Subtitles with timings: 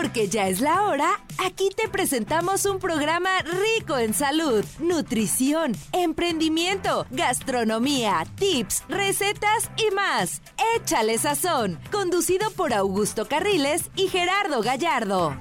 [0.00, 7.04] Porque ya es la hora, aquí te presentamos un programa rico en salud, nutrición, emprendimiento,
[7.10, 10.40] gastronomía, tips, recetas y más.
[10.76, 15.36] Échale sazón, conducido por Augusto Carriles y Gerardo Gallardo.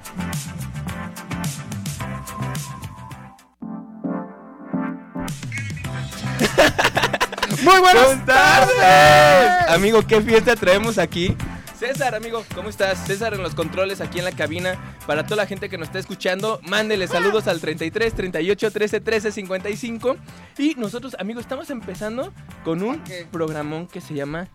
[7.62, 9.70] Muy buenas tardes.
[9.70, 11.38] Amigo, ¿qué fiesta traemos aquí?
[11.78, 13.06] César, amigo, ¿cómo estás?
[13.06, 14.96] César en los controles aquí en la cabina.
[15.06, 19.32] Para toda la gente que nos está escuchando, mándele saludos al 33 38 13 13
[19.32, 20.18] 55.
[20.58, 24.48] Y nosotros, amigo, estamos empezando con un programón que se llama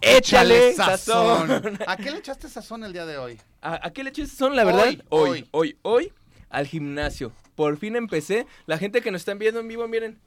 [0.00, 1.78] Échale Sazón.
[1.86, 3.40] ¿A qué le echaste sazón el día de hoy?
[3.62, 4.86] ¿A, a qué le echaste sazón, la verdad?
[4.86, 5.48] Hoy, hoy, hoy.
[5.52, 6.12] hoy, hoy,
[6.50, 7.30] al gimnasio.
[7.54, 8.48] Por fin empecé.
[8.66, 10.18] La gente que nos están viendo en vivo, miren.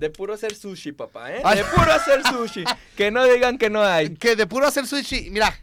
[0.00, 1.42] De puro hacer sushi, papá, ¿eh?
[1.54, 2.64] De puro hacer sushi.
[2.96, 4.14] que no digan que no hay.
[4.16, 5.54] Que de puro hacer sushi, mira,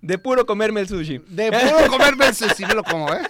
[0.00, 1.18] De puro comerme el sushi.
[1.28, 3.22] de puro comerme el sushi, me lo como, ¿eh?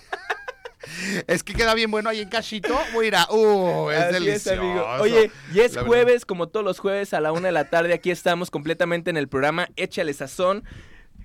[1.27, 2.77] Es que queda bien bueno ahí en cachito.
[2.95, 3.27] Voy a ir a...
[3.31, 4.87] Uh, es Así delicioso.
[5.01, 5.87] Oye, y es La verdad.
[5.87, 7.92] jueves, como todos los jueves a la una de la tarde.
[7.92, 10.64] Aquí estamos completamente en el programa Échale Sazón.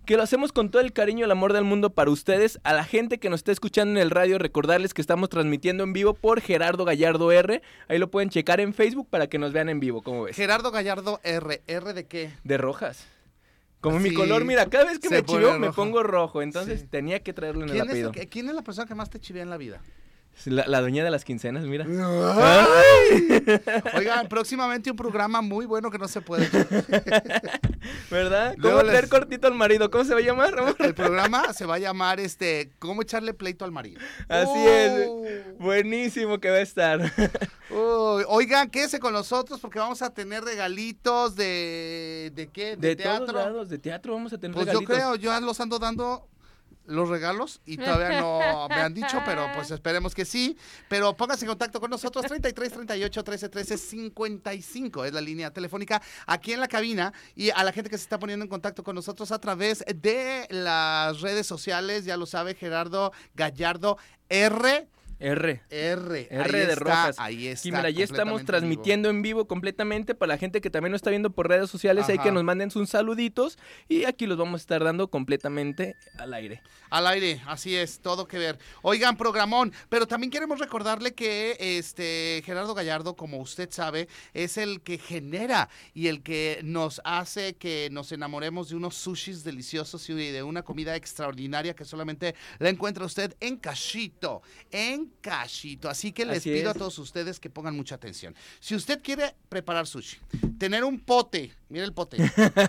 [0.08, 2.60] Que lo hacemos con todo el cariño y el amor del mundo para ustedes.
[2.64, 5.92] A la gente que nos está escuchando en el radio, recordarles que estamos transmitiendo en
[5.92, 7.62] vivo por Gerardo Gallardo R.
[7.90, 10.36] Ahí lo pueden checar en Facebook para que nos vean en vivo, ¿cómo ves?
[10.38, 11.62] Gerardo Gallardo R.
[11.68, 12.32] ¿R de qué?
[12.46, 13.06] De rojas.
[13.82, 16.42] Como mi color, mira, cada vez que me chiveo me pongo rojo.
[16.42, 16.88] Entonces Sí.
[16.88, 18.12] tenía que traerlo en el ¿Quién es, apellido.
[18.30, 19.82] ¿Quién es la persona que más te chivea en la vida?
[20.46, 21.86] La, la doña de las quincenas, mira.
[23.96, 26.48] Oigan, próximamente un programa muy bueno que no se puede.
[28.12, 28.56] ¿Verdad?
[28.62, 29.90] ¿Cómo les- traer cortito al marido?
[29.92, 30.76] ¿Cómo se va a llamar, amor?
[30.80, 34.00] El programa se va a llamar este ¿Cómo echarle pleito al marido?
[34.28, 35.26] Así Uh.
[35.26, 35.58] es.
[35.60, 37.00] Buenísimo que va a estar.
[38.28, 42.76] Oigan, quédese con nosotros porque vamos a tener regalitos de ¿de qué?
[42.78, 43.26] De, teatro.
[43.28, 44.96] todos lados, de teatro vamos a tener Pues yo regalitos.
[44.96, 46.28] creo, yo los ando dando
[46.88, 50.58] los regalos y todavía no me han dicho, pero pues esperemos que sí.
[50.90, 56.02] Pero póngase en contacto con nosotros 33 38 13 13 55 es la línea telefónica
[56.26, 58.96] aquí en la cabina y a la gente que se está poniendo en contacto con
[58.96, 63.98] nosotros a través de las redes sociales, ya lo sabe Gerardo Gallardo
[64.30, 64.88] R
[65.20, 65.62] R.
[65.70, 67.16] R, R ahí de Rojas.
[67.20, 67.68] Ahí está.
[67.68, 71.10] Y mira, ya estamos transmitiendo en vivo completamente para la gente que también nos está
[71.10, 72.08] viendo por redes sociales.
[72.10, 72.24] Hay Ajá.
[72.24, 73.58] que nos manden sus saluditos
[73.88, 76.62] y aquí los vamos a estar dando completamente al aire.
[76.90, 78.60] Al aire, así es, todo que ver.
[78.82, 84.82] Oigan, programón, pero también queremos recordarle que este Gerardo Gallardo, como usted sabe, es el
[84.82, 90.14] que genera y el que nos hace que nos enamoremos de unos sushis deliciosos y
[90.14, 94.42] de una comida extraordinaria que solamente la encuentra usted en Cachito,
[94.72, 95.90] en Cachito.
[95.90, 96.76] Así que les Así pido es.
[96.76, 98.36] a todos ustedes que pongan mucha atención.
[98.60, 100.18] Si usted quiere preparar sushi,
[100.58, 102.18] tener un pote, mira el pote,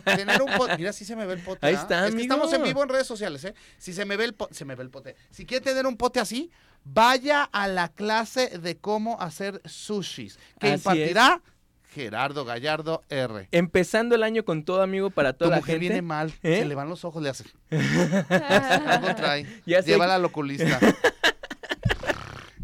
[0.05, 1.67] tener un pote, mira si se me ve el pote.
[1.67, 1.81] Ahí ¿ah?
[1.83, 3.55] está, Es que estamos en vivo en redes sociales, ¿eh?
[3.79, 5.17] Si se me ve el pote, se me ve el pote.
[5.31, 6.51] Si quiere tener un pote así,
[6.85, 11.43] vaya a la clase de cómo hacer sushis, que Así impartirá
[11.91, 13.49] Gerardo Gallardo R.
[13.51, 15.89] Empezando el año con todo, amigo, para Tu toda la mujer gente.
[15.89, 16.59] viene mal, ¿Eh?
[16.61, 17.45] se le van los ojos, le hace.
[17.71, 19.47] Algo trae.
[19.67, 19.81] Ya.
[19.81, 20.79] Llévala al oculista.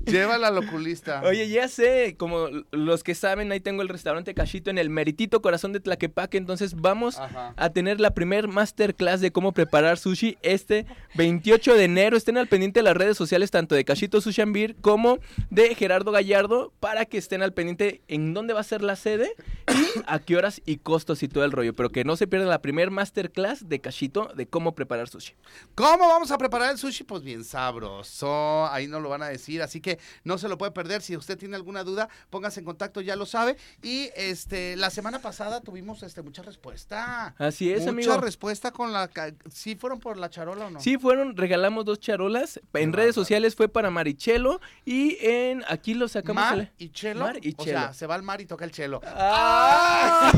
[0.06, 1.22] Llévala al oculista.
[1.25, 5.41] Oye, ya sé, como los que saben, ahí tengo el restaurante Cachito en el meritito
[5.42, 7.54] corazón de Tlaquepaque, entonces vamos Ajá.
[7.56, 12.16] a tener la primer masterclass de cómo preparar sushi este 28 de enero.
[12.16, 15.19] Estén al pendiente de las redes sociales tanto de Cachito Sushi and Beer como
[15.50, 19.34] de Gerardo Gallardo para que estén al pendiente en dónde va a ser la sede
[19.69, 22.48] y a qué horas y costos y todo el rollo, pero que no se pierdan
[22.50, 25.34] la primer masterclass de Cachito de cómo preparar sushi.
[25.75, 27.04] ¿Cómo vamos a preparar el sushi?
[27.04, 29.94] Pues bien sabroso, ahí nos lo van a decir, así que
[30.25, 31.03] no se lo puede perder.
[31.03, 33.56] Si usted tiene alguna duda, póngase en contacto, ya lo sabe.
[33.82, 37.34] Y este, la semana pasada tuvimos este mucha respuesta.
[37.38, 38.16] Así es, mucha amigo.
[38.19, 39.10] respuesta con la
[39.53, 40.81] ¿Sí fueron por la charola o no?
[40.81, 42.60] Sí, fueron, regalamos dos charolas.
[42.75, 46.43] En Qué redes sociales fue para Marichelo y en aquí lo sacamos.
[46.43, 47.21] Mar la- y chelo.
[47.21, 47.78] Mar y O chelo.
[47.78, 49.00] sea, se va al mar y toca el chelo.
[49.04, 50.33] ¡Ah!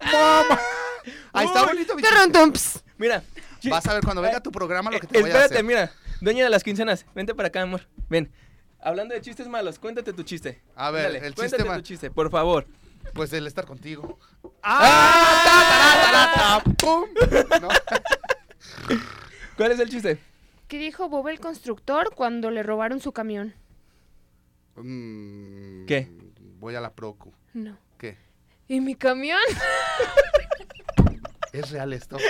[0.00, 0.60] ¡Mamá!
[1.32, 2.02] Ahí está bonito, mi.
[2.98, 3.22] Mira.
[3.70, 5.64] Vas a ver cuando venga tu programa lo que te Eh, voy a Espérate, hacer.
[5.64, 5.92] mira.
[6.20, 7.86] Dueña de las quincenas, vente para acá, amor.
[8.08, 8.30] Ven.
[8.80, 10.62] Hablando de chistes malos, cuéntate tu chiste.
[10.76, 12.66] A ver, Dale, el cuéntate chiste tu chiste, por favor.
[13.14, 14.18] Pues el estar contigo.
[14.62, 16.32] ¡Ah!
[16.36, 16.62] ¡Ah!
[16.78, 17.08] ¡Pum!
[17.60, 17.68] ¿No?
[19.56, 20.18] ¿Cuál es el chiste?
[20.68, 23.54] ¿Qué dijo Bob el constructor cuando le robaron su camión?
[24.76, 26.08] Mm, ¿Qué?
[26.58, 27.32] Voy a la Procu.
[27.54, 27.78] No.
[27.96, 28.18] ¿Qué?
[28.68, 29.40] ¿Y mi camión?
[31.52, 32.18] ¿Es real esto?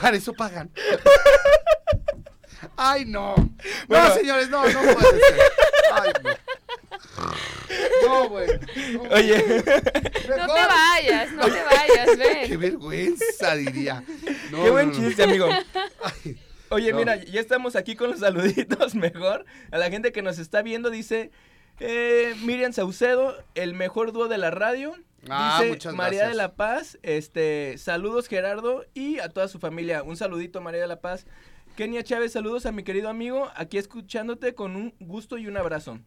[0.00, 0.70] Para eso pagan.
[2.76, 3.34] Ay, no.
[3.88, 4.08] Bueno.
[4.08, 5.40] No, señores, no, no puede ser.
[5.92, 6.30] Ay, no.
[8.06, 8.48] No, güey.
[8.92, 9.02] no.
[9.02, 9.62] Oye,
[10.28, 12.08] No te vayas, no te vayas,
[12.46, 12.60] Qué ven.
[12.60, 14.02] vergüenza, diría.
[14.50, 15.06] No, qué buen no, no.
[15.08, 15.48] chiste, amigo.
[16.70, 16.98] Oye, No.
[16.98, 19.44] mira, ya estamos aquí con los saluditos mejor.
[19.70, 21.30] A la gente que nos está viendo dice
[21.80, 24.94] eh, Miriam Saucedo, el mejor dúo de la radio.
[25.28, 26.30] Ah, dice muchas María gracias.
[26.36, 30.02] de la Paz, este, saludos Gerardo y a toda su familia.
[30.02, 31.26] Un saludito María de la Paz.
[31.76, 35.98] Kenia Chávez, saludos a mi querido amigo, aquí escuchándote con un gusto y un abrazo.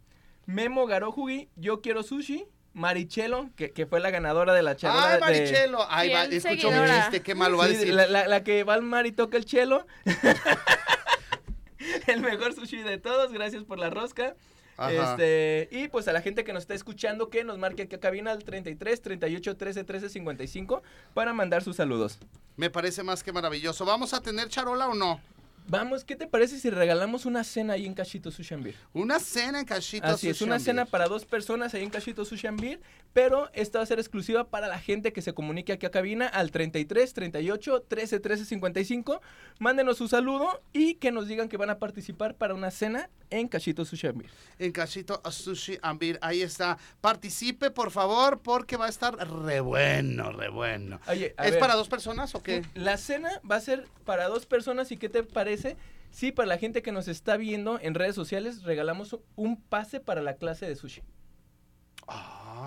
[0.47, 2.45] Memo Garojugi, yo quiero sushi.
[2.73, 5.85] Marichelo, que, que fue la ganadora de la charla Ay, de- Marichelo.
[5.89, 7.93] Ay, va, escuchó mi chiste, qué malo va a decir.
[7.93, 9.85] La, la- la que va al mar y toca el chelo.
[12.07, 14.35] el mejor sushi de todos, gracias por la rosca.
[14.77, 15.11] Ajá.
[15.11, 17.99] Este, y pues a la gente que nos está escuchando, que nos marque aquí a
[17.99, 20.83] cabina al 33 38 13 13 55
[21.13, 22.19] para mandar sus saludos.
[22.55, 23.83] Me parece más que maravilloso.
[23.83, 25.19] ¿Vamos a tener charola o no?
[25.69, 28.75] Vamos, ¿qué te parece si regalamos una cena ahí en Cachito Sushi and Beer?
[28.91, 30.91] Una cena en Cachito Así es, una and cena Beer.
[30.91, 32.79] para dos personas ahí en Cachito Sushi and Beer,
[33.13, 36.25] pero esta va a ser exclusiva para la gente que se comunique aquí a cabina
[36.25, 39.21] al 33 38 13 13 55.
[39.59, 43.47] Mándenos su saludo y que nos digan que van a participar para una cena en
[43.47, 44.31] Cachito Sushi and Beer.
[44.57, 46.17] En Cachito Sushi and Beer.
[46.23, 46.79] Ahí está.
[46.99, 50.99] Participe, por favor, porque va a estar re bueno, re bueno.
[51.07, 52.63] Oye, ¿Es ver, para dos personas o qué?
[52.73, 55.58] La cena va a ser para dos personas y ¿qué te parece?
[56.11, 60.21] Sí, para la gente que nos está viendo en redes sociales regalamos un pase para
[60.21, 61.01] la clase de sushi.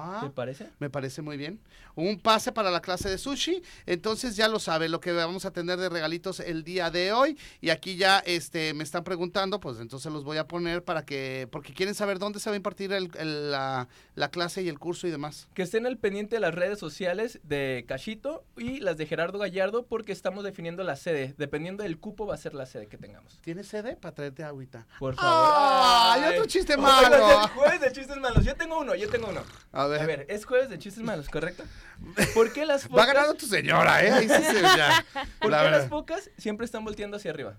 [0.05, 0.21] Ah.
[0.23, 0.69] ¿Te parece?
[0.79, 1.61] Me parece muy bien.
[1.95, 3.63] Un pase para la clase de sushi.
[3.87, 7.39] Entonces ya lo sabe lo que vamos a tener de regalitos el día de hoy.
[7.61, 11.49] Y aquí ya este, me están preguntando, pues entonces los voy a poner para que,
[11.53, 14.79] porque quieren saber dónde se va a impartir el- el- la, la clase y el
[14.79, 15.49] curso y demás.
[15.55, 19.85] Que estén al pendiente de las redes sociales de Cachito y las de Gerardo Gallardo
[19.87, 21.35] porque estamos definiendo la sede.
[21.39, 23.39] Dependiendo del cupo va a ser la sede que tengamos.
[23.43, 24.87] ¿Tienes sede para traerte agüita?
[24.99, 25.53] Por favor.
[25.55, 27.43] ¡Ay, otro chiste malo!
[27.45, 28.45] es jueves de chistes malos.
[28.45, 29.43] Yo tengo uno, yo tengo uno.
[29.73, 31.65] A ver, A ver, es jueves de chistes malos, ¿correcto?
[32.35, 34.11] ¿Por qué las va focas, ganando tu señora, ¿eh?
[34.11, 35.05] Ahí sí se ya.
[35.41, 37.59] ¿por La qué las focas siempre están volteando hacia arriba?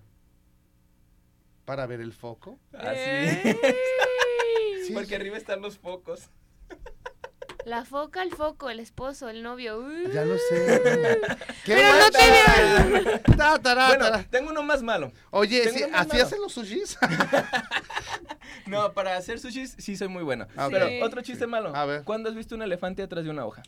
[1.64, 2.58] Para ver el foco.
[2.72, 3.56] Así.
[4.86, 4.92] Sí.
[4.92, 6.28] Porque arriba están los focos.
[7.64, 9.78] La foca, el foco, el esposo, el novio.
[9.78, 10.10] Uh.
[10.12, 10.80] Ya lo sé.
[11.64, 13.20] ¡Qué Pero no!
[13.36, 14.22] Ta, tará, Bueno, tará.
[14.30, 15.12] tengo uno más malo.
[15.30, 16.24] Oye, tengo ¿sí- uno más ¿así malo.
[16.24, 16.98] hacen los sushis?
[18.66, 20.46] No, para hacer sushis sí soy muy bueno.
[20.56, 21.74] Ah, Pero otro chiste malo.
[21.76, 22.02] A ver.
[22.04, 23.62] ¿Cuándo has visto un elefante atrás de una hoja?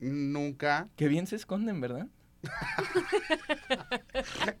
[0.00, 0.88] Nunca.
[0.96, 2.06] Qué bien se esconden, ¿verdad?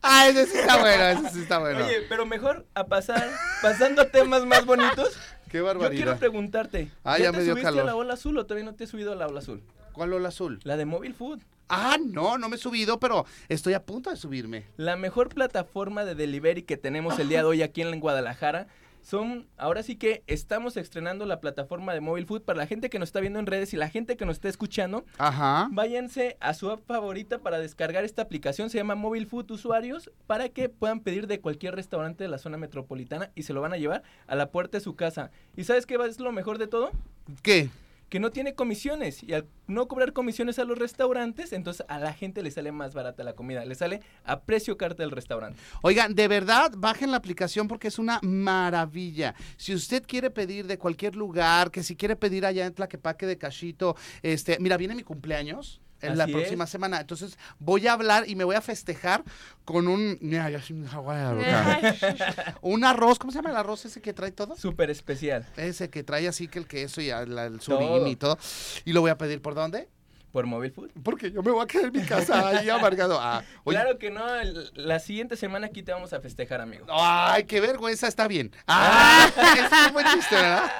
[0.02, 1.84] Ah, ese sí está bueno, ese sí está bueno.
[1.84, 3.30] Oye, pero mejor a pasar,
[3.62, 5.18] pasando a temas más bonitos.
[5.48, 6.18] Qué Yo quiero barbaridad.
[6.18, 6.90] preguntarte.
[7.04, 7.82] Ah, ya te me dio subiste calor.
[7.82, 9.62] a la ola azul o todavía no te has subido a la ola azul?
[9.92, 10.60] ¿Cuál ola azul?
[10.64, 11.40] La de Mobile Food.
[11.70, 14.64] Ah, no, no me he subido, pero estoy a punto de subirme.
[14.76, 18.68] La mejor plataforma de delivery que tenemos el día de hoy aquí en Guadalajara.
[19.02, 22.98] Son, ahora sí que estamos estrenando la plataforma de Mobile Food para la gente que
[22.98, 25.04] nos está viendo en redes y la gente que nos está escuchando.
[25.18, 25.68] Ajá.
[25.72, 28.70] Váyanse a su app favorita para descargar esta aplicación.
[28.70, 32.58] Se llama Mobile Food Usuarios para que puedan pedir de cualquier restaurante de la zona
[32.58, 35.30] metropolitana y se lo van a llevar a la puerta de su casa.
[35.56, 36.90] ¿Y sabes qué es lo mejor de todo?
[37.42, 37.70] ¿Qué?
[38.08, 39.22] Que no tiene comisiones.
[39.22, 42.94] Y al no cobrar comisiones a los restaurantes, entonces a la gente le sale más
[42.94, 43.64] barata la comida.
[43.64, 45.58] Le sale a precio carta del restaurante.
[45.82, 49.34] Oigan, de verdad, bajen la aplicación porque es una maravilla.
[49.56, 53.38] Si usted quiere pedir de cualquier lugar, que si quiere pedir allá en Tlaquepaque de
[53.38, 55.80] Cachito, este, mira, viene mi cumpleaños.
[56.00, 56.70] En la próxima es.
[56.70, 57.00] semana.
[57.00, 59.22] Entonces voy a hablar y me voy a festejar
[59.64, 60.18] con un.
[62.60, 63.18] Un arroz.
[63.18, 64.56] ¿Cómo se llama el arroz ese que trae todo?
[64.56, 65.46] Súper especial.
[65.56, 68.38] Ese que trae así que el queso y el, surimi y todo.
[68.84, 69.88] Y lo voy a pedir por dónde?
[70.32, 70.90] Por Mobile Food.
[71.02, 73.18] Porque yo me voy a quedar en mi casa ahí amargado.
[73.20, 74.22] Ah, oye, Claro que no,
[74.74, 76.86] la siguiente semana aquí te vamos a festejar, amigo.
[76.90, 78.52] Ay, qué vergüenza, está bien.
[78.66, 80.70] Ah, ese es un buen chiste, ¿verdad?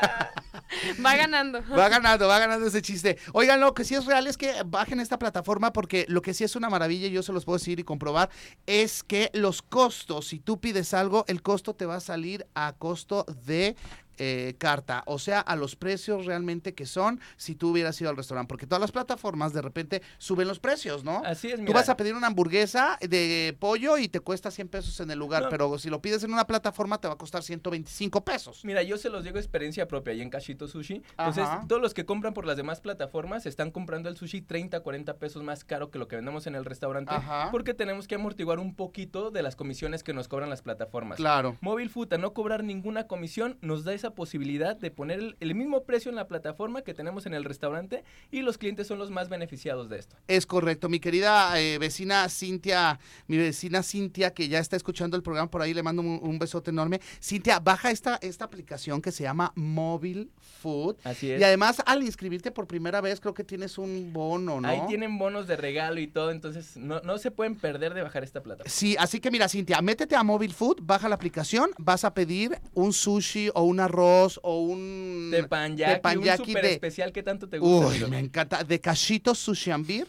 [1.04, 1.62] Va ganando.
[1.70, 3.18] Va ganando, va ganando ese chiste.
[3.32, 6.44] Oigan, lo que sí es real es que bajen esta plataforma porque lo que sí
[6.44, 8.30] es una maravilla, y yo se los puedo decir y comprobar,
[8.66, 12.72] es que los costos, si tú pides algo, el costo te va a salir a
[12.72, 13.76] costo de
[14.18, 18.16] eh, carta, o sea, a los precios realmente que son si tú hubieras ido al
[18.16, 21.22] restaurante, porque todas las plataformas de repente suben los precios, ¿no?
[21.24, 21.74] Así es, Tú mira.
[21.74, 25.44] vas a pedir una hamburguesa de pollo y te cuesta 100 pesos en el lugar,
[25.44, 25.48] No.
[25.48, 28.64] pero si lo pides en una plataforma te va a costar 125 pesos.
[28.64, 31.02] Mira, yo se los digo experiencia propia ahí en Cachito Sushi.
[31.10, 31.64] Entonces, Ajá.
[31.68, 35.42] todos los que compran por las demás plataformas están comprando el sushi 30, 40 pesos
[35.42, 37.14] más caro que lo que vendemos en el restaurante.
[37.14, 37.48] Ajá.
[37.50, 41.16] Porque tenemos que amortiguar un poquito de las comisiones que nos cobran las plataformas.
[41.16, 41.56] Claro.
[41.60, 45.36] Mobile Food, a no cobrar ninguna comisión, nos da esa esa posibilidad de poner el,
[45.40, 48.98] el mismo precio en la plataforma que tenemos en el restaurante y los clientes son
[48.98, 50.16] los más beneficiados de esto.
[50.26, 50.88] Es correcto.
[50.88, 55.62] Mi querida eh, vecina Cintia, mi vecina Cintia, que ya está escuchando el programa por
[55.62, 57.00] ahí, le mando un, un besote enorme.
[57.22, 60.28] Cintia, baja esta, esta aplicación que se llama Mobile
[60.62, 60.96] Food.
[61.04, 61.40] Así es.
[61.40, 64.68] Y además, al inscribirte por primera vez, creo que tienes un bono, ¿no?
[64.68, 68.24] Ahí tienen bonos de regalo y todo, entonces no, no se pueden perder de bajar
[68.24, 68.70] esta plataforma.
[68.70, 72.58] Sí, así que mira, Cintia, métete a Mobile Food, baja la aplicación, vas a pedir
[72.74, 77.48] un sushi o un arroz o un Tepanyaki, tepanyaki un super de- especial que tanto
[77.48, 78.04] te gusta.
[78.04, 78.64] Uy, me encanta.
[78.64, 80.06] De Cachitos Sushi and Beer.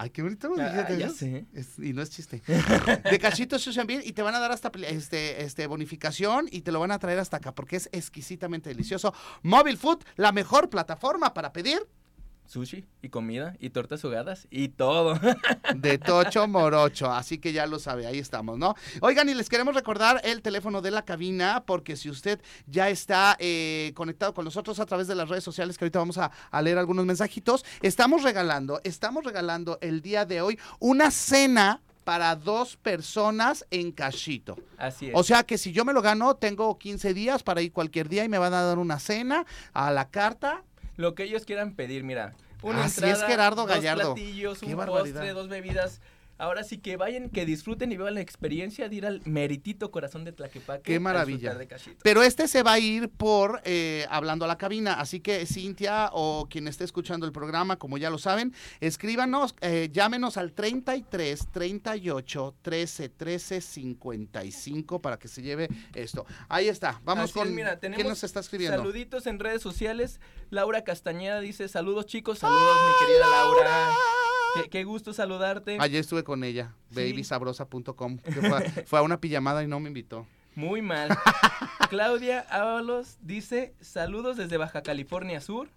[0.00, 1.46] Ay, qué bonito lo Ah, ya sé.
[1.52, 2.40] Es- y no es chiste.
[3.10, 6.60] De Cachitos Sushi and Beer y te van a dar hasta este, este bonificación y
[6.62, 9.12] te lo van a traer hasta acá porque es exquisitamente delicioso.
[9.42, 11.80] Mobile Food, la mejor plataforma para pedir
[12.48, 15.20] Sushi y comida y tortas ahogadas y todo.
[15.76, 17.12] de Tocho Morocho.
[17.12, 18.74] Así que ya lo sabe, ahí estamos, ¿no?
[19.02, 23.36] Oigan, y les queremos recordar el teléfono de la cabina, porque si usted ya está
[23.38, 26.62] eh, conectado con nosotros a través de las redes sociales, que ahorita vamos a, a
[26.62, 32.78] leer algunos mensajitos, estamos regalando, estamos regalando el día de hoy una cena para dos
[32.78, 34.56] personas en Cachito.
[34.78, 35.12] Así es.
[35.14, 38.24] O sea que si yo me lo gano, tengo 15 días para ir cualquier día
[38.24, 40.64] y me van a dar una cena a la carta.
[40.98, 42.34] Lo que ellos quieran pedir, mira.
[42.60, 44.14] Una Así entrada, es, Gerardo dos Gallardo.
[44.14, 45.14] platillos, Qué un barbaridad.
[45.14, 46.00] postre, dos bebidas.
[46.38, 50.24] Ahora sí que vayan, que disfruten y vean la experiencia de ir al meritito corazón
[50.24, 50.82] de Tlaquepaque.
[50.82, 51.54] Qué maravilla.
[51.54, 51.68] de.
[52.02, 54.94] Pero este se va a ir por eh, hablando a la cabina.
[54.94, 59.88] Así que Cintia o quien esté escuchando el programa, como ya lo saben, escríbanos, eh,
[59.92, 66.24] llámenos al 33 38 13 13 55 para que se lleve esto.
[66.48, 67.00] Ahí está.
[67.04, 67.54] Vamos Así es, con.
[67.54, 68.78] mira, ¿Quién tenemos nos está escribiendo?
[68.78, 70.20] Saluditos en redes sociales.
[70.50, 73.88] Laura Castañeda dice, saludos chicos, saludos mi querida Laura.
[74.54, 75.76] Qué, qué gusto saludarte.
[75.80, 76.96] Ayer estuve con ella, Sí.
[76.96, 80.26] babysabrosa.com, que fue, a- fue a una pijamada y no me invitó.
[80.54, 81.08] Muy mal.
[81.90, 85.68] Claudia Ábalos dice, saludos desde Baja California Sur.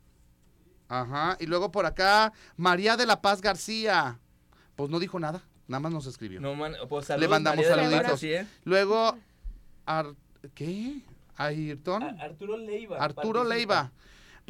[0.88, 1.38] Ajá.
[1.40, 4.20] Y luego por acá, María de la Paz García.
[4.75, 6.42] Pues no dijo nada, nada más nos escribió.
[6.42, 8.48] No, man, pues, saludos, mandamos María Paz, saluditos.
[8.63, 9.18] Luego,
[9.86, 10.16] Ar-
[10.56, 11.01] ¿qué?
[11.38, 12.04] Ayrton.
[12.20, 12.98] Arturo Leiva.
[12.98, 13.56] Arturo participa.
[13.56, 13.92] Leiva.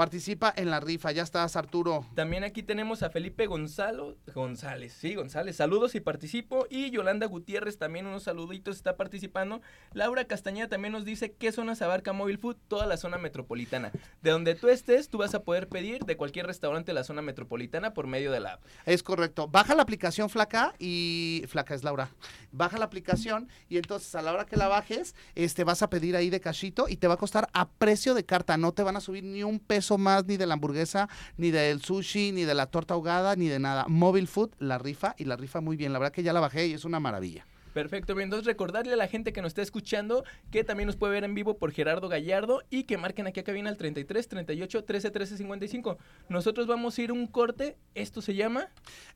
[0.01, 1.12] Participa en la rifa.
[1.12, 2.08] Ya estás, Arturo.
[2.15, 6.65] También aquí tenemos a Felipe Gonzalo, González, sí, González, saludos y participo.
[6.72, 9.62] Y Yolanda Gutiérrez también unos saluditos está participando.
[9.93, 13.91] Laura Castañeda también nos dice qué zonas abarca Mobile Food, toda la zona metropolitana.
[14.24, 17.22] De donde tú estés, tú vas a poder pedir de cualquier restaurante de la zona
[17.22, 18.63] metropolitana por medio de la app.
[18.88, 19.50] Es correcto.
[19.50, 22.10] Baja la aplicación Flaca y Flaca es Laura.
[22.51, 26.15] Baja la aplicación y entonces a la hora que la bajes, este vas a pedir
[26.15, 28.58] ahí de cachito y te va a costar a precio de carta.
[28.58, 31.81] No te van a subir ni un peso más ni de la hamburguesa, ni del
[31.81, 33.86] sushi, ni de la torta ahogada, ni de nada.
[33.88, 35.93] Mobile Food la rifa y la rifa muy bien.
[35.93, 37.45] La verdad que ya la bajé y es una maravilla.
[37.74, 38.25] Perfecto, bien.
[38.25, 41.33] Entonces recordarle a la gente que nos está escuchando que también nos puede ver en
[41.33, 45.38] vivo por Gerardo Gallardo y que marquen aquí a cabina al 33 38 13 13
[45.38, 45.98] 55.
[46.29, 47.77] Nosotros vamos a ir un corte.
[47.95, 48.67] Esto se llama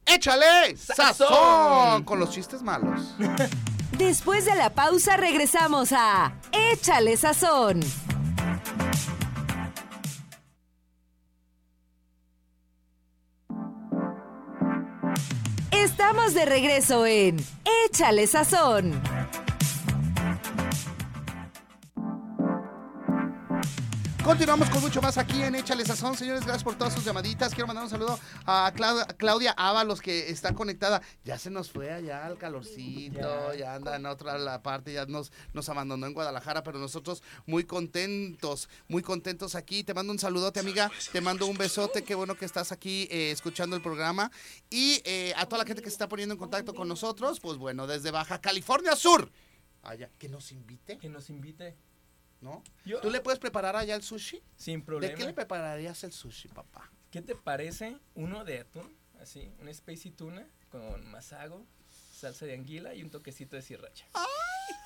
[0.06, 0.76] ¡Échale!
[0.78, 1.06] ¡Sazón!
[1.28, 2.04] ¡Sazón!
[2.04, 3.16] Con los chistes malos.
[3.98, 7.82] Después de la pausa regresamos a Échale Sazón.
[16.08, 17.36] Estamos de regreso en
[17.88, 19.02] Échale Sazón.
[24.26, 26.42] Continuamos con mucho más aquí en Échale Sazón, señores.
[26.44, 27.54] Gracias por todas sus llamaditas.
[27.54, 31.00] Quiero mandar un saludo a Clau- a Claudia Ábalos, que está conectada.
[31.24, 33.20] Ya se nos fue allá al calorcito,
[33.54, 33.56] Ya.
[33.56, 37.66] ya, anda en otra la parte, ya nos, nos abandonó en Guadalajara, pero nosotros muy
[37.66, 39.84] contentos, muy contentos aquí.
[39.84, 40.90] Te mando un saludote, amiga.
[41.12, 42.04] Te mando un besote.
[42.04, 44.32] Qué bueno que estás aquí eh, escuchando el programa.
[44.72, 47.58] Y eh, a toda la gente que se está poniendo en contacto con nosotros, pues
[47.60, 49.32] bueno, desde Baja California Sur.
[49.84, 51.78] Allá, que nos invite, que nos invite.
[52.46, 52.64] ¿No?
[52.86, 54.42] Yo- ¿Tú le puedes preparar allá el sushi?
[54.56, 55.16] Sin ¿De problema.
[55.16, 56.90] qué le prepararías el sushi, papá?
[57.12, 58.96] ¿Qué te parece uno de atún?
[59.22, 61.66] Así, un spicy tuna con masago,
[62.20, 64.06] salsa de anguila y un toquecito de sriracha.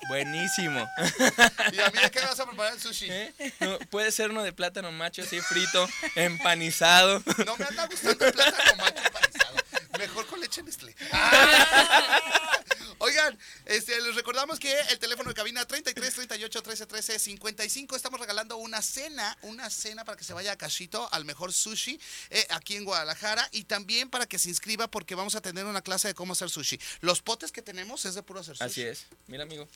[0.08, 0.88] Buenísimo.
[1.72, 3.08] ¿Y a mí de qué me vas a preparar el sushi?
[3.10, 3.34] ¿Eh?
[3.60, 5.86] No, puede ser uno de plátano macho así frito,
[6.16, 7.22] empanizado.
[7.44, 9.56] No me anda gustando el plátano macho empanizado.
[9.98, 10.94] Mejor con leche Nestlé.
[11.12, 12.20] Ah.
[13.30, 18.20] Oigan, este, les recordamos que el teléfono de cabina 33 38 13 13 55 estamos
[18.20, 22.46] regalando una cena, una cena para que se vaya a Cachito al mejor sushi eh,
[22.50, 26.08] aquí en Guadalajara y también para que se inscriba porque vamos a tener una clase
[26.08, 26.78] de cómo hacer sushi.
[27.00, 28.70] Los potes que tenemos es de puro hacer sushi.
[28.70, 29.06] Así es.
[29.26, 29.68] Mira, amigo.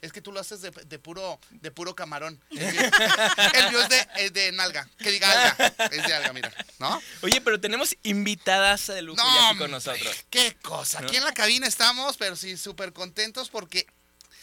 [0.00, 2.40] Es que tú lo haces de, de puro de puro camarón.
[2.50, 4.88] El mío, es, de, es de nalga.
[4.98, 5.74] Que diga alga.
[5.90, 6.52] Es de alga, mira.
[6.78, 7.00] ¿No?
[7.22, 10.24] Oye, pero tenemos invitadas de lujo ya aquí con nosotros.
[10.30, 11.00] Qué cosa.
[11.00, 13.86] Aquí en la cabina estamos, pero sí, súper contentos porque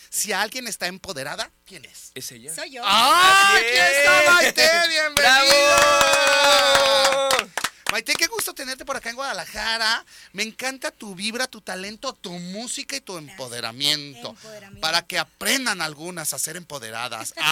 [0.09, 2.11] si alguien está empoderada, ¿quién es?
[2.15, 2.53] ¿Es ella?
[2.53, 2.81] Soy yo.
[2.85, 3.53] ¡Ah!
[3.55, 3.97] ¡Aquí es.
[3.97, 4.69] está Maite!
[4.89, 5.39] ¡Bienvenida!
[7.29, 7.40] ¡Bravo!
[7.91, 10.05] Maite, qué gusto tenerte por acá en Guadalajara.
[10.31, 14.29] Me encanta tu vibra, tu talento, tu música y tu empoderamiento.
[14.29, 14.79] Empoderamiento.
[14.81, 17.33] Para que aprendan algunas a ser empoderadas.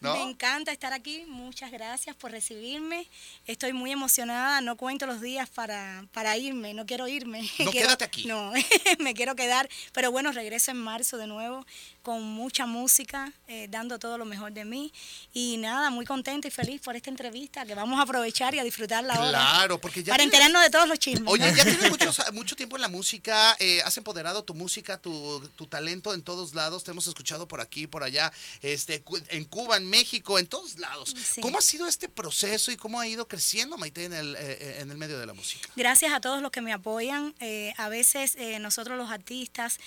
[0.00, 1.24] Me encanta estar aquí.
[1.26, 3.08] Muchas gracias por recibirme.
[3.48, 4.60] Estoy muy emocionada.
[4.60, 6.72] No cuento los días para, para irme.
[6.72, 7.40] No quiero irme.
[7.58, 8.24] No, Quiero- quédate aquí.
[8.26, 8.52] No,
[9.00, 9.68] me quiero quedar.
[9.92, 11.66] Pero bueno, regreso en marzo de nuevo
[12.02, 14.92] con mucha música, eh, dando todo lo mejor de mí.
[15.32, 18.64] Y nada, muy contenta y feliz por esta entrevista que vamos a aprovechar y a
[18.64, 19.30] disfrutarla ahora.
[19.30, 21.30] Claro, porque ya Para enterarnos de todos los chismes.
[21.30, 25.40] Oye, ya tienes mucho, mucho tiempo en la música, eh, has empoderado tu música, tu,
[25.56, 29.76] tu talento en todos lados, te hemos escuchado por aquí, por allá, este, en Cuba,
[29.76, 31.14] en México, en todos lados.
[31.16, 31.40] Sí.
[31.40, 34.78] ¿Cómo ha sido este proceso y cómo ha ido creciendo Maite en el, eh, eh,
[34.80, 35.68] en el medio de la música?
[35.76, 37.34] Gracias a todos los que me apoyan.
[37.40, 39.78] Eh, a veces nosotros los artistas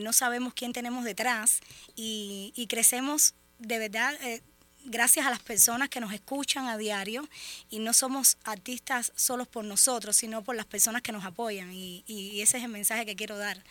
[0.00, 1.60] no sabemos quién tenemos detrás
[1.96, 4.42] y, y crecemos de verdad eh,
[4.84, 7.28] gracias a las personas que nos escuchan a diario
[7.70, 12.02] y no somos artistas solos por nosotros, sino por las personas que nos apoyan y,
[12.06, 13.62] y ese es el mensaje que quiero dar.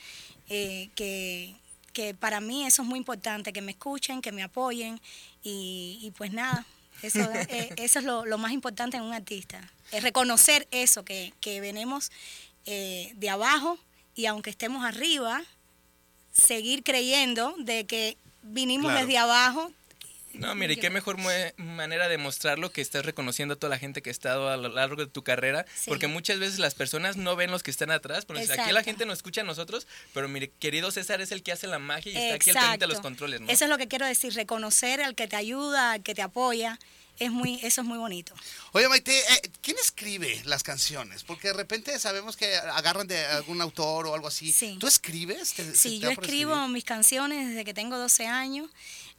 [0.49, 1.55] eh, que,
[1.93, 4.99] que para mí eso es muy importante, que me escuchen, que me apoyen
[5.43, 6.65] y, y pues nada,
[7.01, 7.19] eso,
[7.49, 11.59] eh, eso es lo, lo más importante en un artista, es reconocer eso, que, que
[11.61, 12.11] venimos
[12.65, 13.77] eh, de abajo
[14.15, 15.41] y aunque estemos arriba,
[16.31, 19.05] seguir creyendo de que vinimos Claro.
[19.05, 19.71] desde abajo.
[20.33, 21.17] No, mire, qué mejor
[21.57, 24.69] manera de mostrarlo que estás reconociendo a toda la gente que ha estado a lo
[24.69, 25.89] largo de tu carrera, Sí.
[25.89, 28.85] porque muchas veces las personas no ven los que están atrás, dices, aquí la Exacto.
[28.85, 32.13] gente nos escucha a nosotros, pero mire, querido César es el que hace la magia
[32.13, 33.49] y está aquí al pendiente de los controles, ¿no?
[33.51, 36.79] Eso es lo que quiero decir, reconocer al que te ayuda, al que te apoya,
[37.19, 38.33] es muy, eso es muy bonito.
[38.71, 41.23] Oye, Maite, eh, ¿quién escribe las canciones?
[41.23, 44.51] Porque de repente sabemos que agarran de algún autor o algo así.
[44.51, 44.77] Sí.
[44.79, 45.53] ¿Tú escribes?
[45.53, 48.69] ¿Te- Sí, te yo escribo mis canciones desde que tengo 12 años.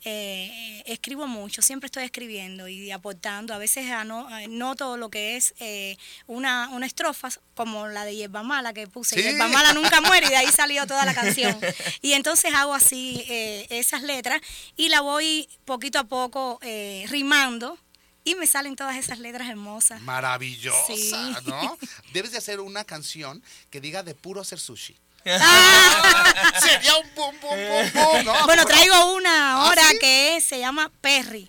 [0.05, 3.55] Eh, escribo mucho, siempre estoy escribiendo y aportando.
[3.55, 8.17] A veces ano- eh, noto lo que es eh, una, una estrofa, como la de
[8.17, 9.17] Yerba Mala que puse.
[9.17, 9.23] Sí.
[9.23, 11.59] Yerba Mala nunca muere y de ahí salió toda la canción.
[12.01, 14.41] Y entonces hago así eh, esas letras
[14.77, 17.79] y la voy poquito a poco eh, rimando
[18.25, 20.01] y me salen todas esas letras hermosas.
[20.03, 21.13] Maravillosa, Sí.
[21.47, 21.77] ¿no?
[22.13, 24.97] Debes de hacer una canción que diga de puro hacer sushi.
[25.27, 26.53] Ah.
[26.61, 28.45] Sería un boom, boom, boom, boom, ¿no?
[28.47, 29.99] Bueno, traigo una ¿Ah, ahora sí?
[30.01, 31.49] que es- se llama Perry.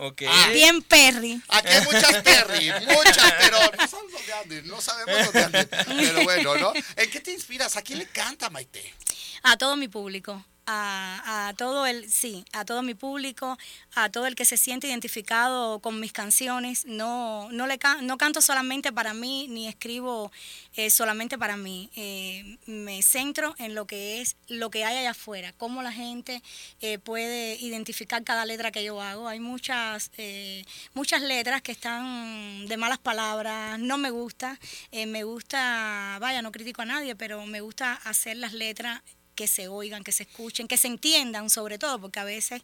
[0.00, 0.22] Ok.
[0.28, 1.40] Ah, Bien Perry.
[1.48, 5.68] Aquí hay muchas Perry, muchas, pero no sabemos dónde anden, no sabemos dónde anden.
[5.86, 6.72] Pero bueno, ¿no?
[6.96, 7.76] ¿En qué te inspiras?
[7.76, 8.94] ¿A quién le canta, Maite?
[9.42, 10.44] A todo mi público.
[10.70, 13.56] A, a todo el, sí, a todo mi público,
[13.94, 16.84] a todo el que se siente identificado con mis canciones.
[16.84, 20.30] No, no, le no canto solamente para mí, ni escribo
[20.76, 21.88] eh, solamente para mí.
[21.96, 26.42] Eh, me centro en lo que es lo que hay allá afuera, cómo la gente
[26.82, 29.26] eh, puede identificar cada letra que yo hago.
[29.26, 34.58] Hay muchas, eh, muchas letras que están de malas palabras, no me gusta.
[34.92, 39.00] Eh, me gusta, vaya, no critico a nadie, pero me gusta hacer las letras
[39.38, 42.60] que se oigan, que se escuchen, que se entiendan sobre todo, porque a veces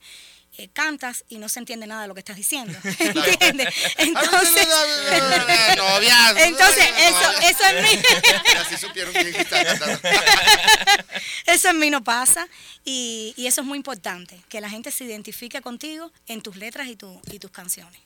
[0.59, 2.77] eh, cantas y no se entiende nada de lo que estás diciendo.
[2.99, 3.69] ¿Entiendes?
[3.97, 4.67] Entonces,
[6.37, 7.91] entonces eso, eso en mí,
[11.47, 12.49] eso en mí no pasa
[12.85, 16.89] y, y eso es muy importante, que la gente se identifique contigo en tus letras
[16.89, 18.01] y, tu, y tus canciones.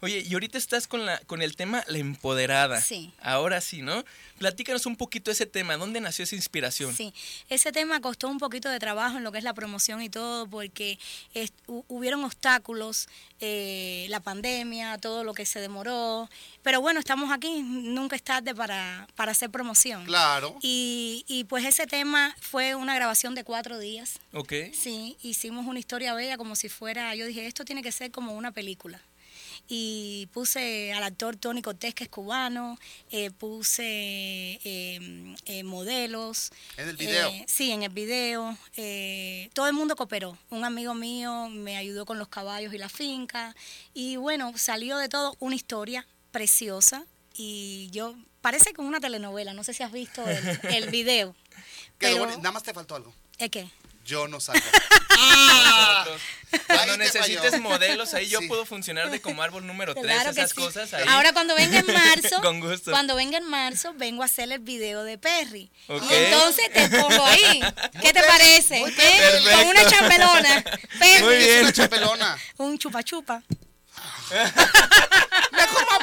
[0.00, 2.80] Oye, y ahorita estás con la con el tema La Empoderada.
[2.80, 3.12] Sí.
[3.20, 4.04] Ahora sí, ¿no?
[4.38, 6.94] Platícanos un poquito ese tema, ¿dónde nació esa inspiración?
[6.94, 7.12] Sí,
[7.48, 10.46] ese tema costó un poquito de trabajo en lo que es la promoción y todo,
[10.46, 11.00] porque
[11.34, 13.08] es- hu- hubieron obstáculos,
[13.40, 16.30] eh, la pandemia, todo lo que se demoró,
[16.62, 20.04] pero bueno, estamos aquí, nunca es tarde para, para hacer promoción.
[20.04, 20.56] Claro.
[20.62, 24.20] Y, y pues ese tema fue una grabación de cuatro días.
[24.32, 24.52] Ok.
[24.72, 28.34] Sí, hicimos una historia bella como si fuera, yo dije, esto tiene que ser como
[28.34, 29.00] una película.
[29.66, 32.78] Y puse al actor Tony Cortés, que es cubano,
[33.10, 36.50] eh, puse eh, eh, modelos.
[36.76, 37.28] En el video.
[37.28, 38.56] Eh, sí, en el video.
[38.76, 40.38] eh, todo el mundo cooperó.
[40.50, 43.54] Un amigo mío me ayudó con los caballos y la finca.
[43.94, 47.04] Y bueno, salió de todo una historia preciosa.
[47.34, 51.34] Y yo, parece como una telenovela, no sé si has visto el, el video.
[51.98, 53.12] Pero, nada más te faltó algo.
[53.38, 53.68] ¿Es qué?
[54.08, 54.64] Yo no salgo.
[55.18, 56.06] ¡Ah!
[56.66, 58.48] Cuando Ahí te necesites modelos, ahí yo Sí.
[58.48, 60.56] puedo funcionar de como árbol número 3, Claro esas sí.
[60.56, 61.04] cosas ahí.
[61.06, 62.90] Ahora cuando venga en marzo, Con gusto.
[62.90, 65.70] cuando venga en marzo, vengo a hacer el video de Perry.
[65.88, 67.60] Y entonces te pongo ahí.
[68.00, 68.80] ¿Qué te parece?
[68.80, 68.94] ¿Eh?
[68.96, 69.44] Perry.
[69.44, 70.64] Con una chapelona.
[70.98, 71.22] Perry.
[71.24, 71.60] Muy Es bien.
[71.64, 72.38] una chapelona.
[72.56, 73.42] Un chupa chupa.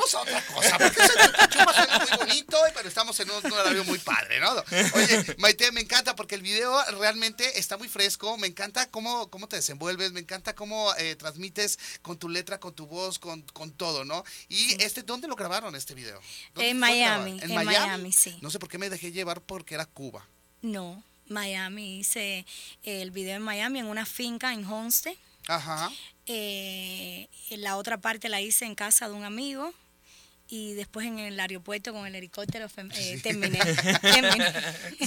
[0.05, 3.45] Vamos a otra cosa, porque eso de Tachuma suena muy bonito, pero estamos en un,
[3.45, 4.51] un horario muy padre, ¿no?
[4.93, 9.47] Oye, Maite, me encanta porque el video realmente está muy fresco, me encanta cómo, cómo
[9.47, 13.71] te desenvuelves, me encanta cómo eh, transmites con tu letra, con tu voz, con, con
[13.71, 14.23] todo, ¿no?
[14.47, 16.21] Y este, ¿dónde lo grabaron este video?
[16.53, 18.37] ¿Dónde En Miami, en Miami, sí.
[18.41, 20.27] No sé por qué me dejé llevar porque era Cuba.
[20.61, 21.99] No, Miami.
[21.99, 22.45] Hice
[22.83, 25.15] el video en Miami, en una finca en Homestead.
[25.47, 25.91] Ajá.
[26.27, 29.73] Eh, la otra parte la hice en casa de un amigo.
[30.47, 33.59] Y después en el aeropuerto con el helicóptero eh, terminé.
[34.01, 34.53] terminé.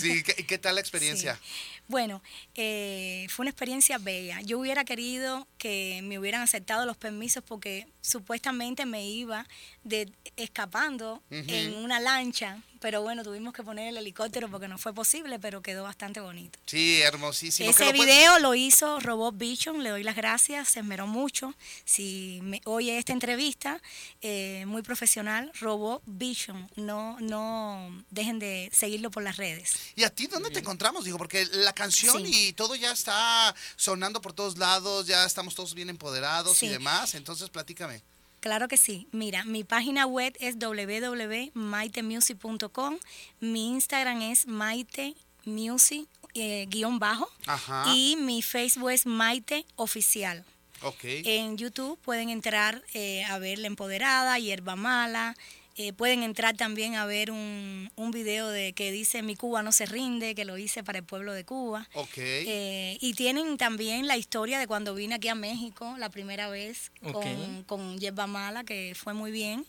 [0.01, 1.37] Sí, ¿qué, qué tal la experiencia?
[1.37, 1.41] Sí.
[1.87, 2.23] Bueno,
[2.55, 4.41] eh, fue una experiencia bella.
[4.43, 9.47] Yo hubiera querido que me hubieran aceptado los permisos porque supuestamente me iba
[9.85, 14.93] de escapando en una lancha, pero bueno, tuvimos que poner el helicóptero porque no fue
[14.93, 16.59] posible, pero quedó bastante bonito.
[16.67, 17.67] Sí, hermosísimo.
[17.67, 21.55] ¿Qué Ese lo video lo hizo Robot Vision, le doy las gracias, se esmeró mucho.
[21.85, 23.81] Si me oye esta entrevista,
[24.21, 29.75] eh, muy profesional, Robot Vision, no, no dejen de seguirlo por las redes.
[29.97, 31.05] ¿Y a ti dónde te encontramos?
[31.05, 32.49] Digo, porque la canción Sí.
[32.49, 37.15] y todo ya está sonando por todos lados, ya estamos todos bien empoderados y demás,
[37.15, 38.03] entonces platícame.
[38.41, 39.09] Claro que sí.
[39.13, 42.99] Mira, mi página web es www.maitemusic.com.
[43.41, 47.29] Mi Instagram es maitemusic eh, guion bajo.
[47.47, 47.85] Ajá.
[47.95, 50.45] Y mi Facebook es Maite Oficial.
[50.83, 51.01] Ok.
[51.03, 55.35] En YouTube pueden entrar eh, a ver La Empoderada, Hierba Mala.
[55.81, 59.71] Eh, pueden entrar también a ver un, un video de que dice Mi Cuba no
[59.71, 61.89] se rinde, que lo hice para el pueblo de Cuba.
[61.95, 62.19] ok.
[62.19, 66.91] Eh, y tienen también la historia de cuando vine aquí a México la primera vez
[67.05, 67.13] Ok.
[67.13, 69.65] con, con Yerba Mala, que fue muy bien.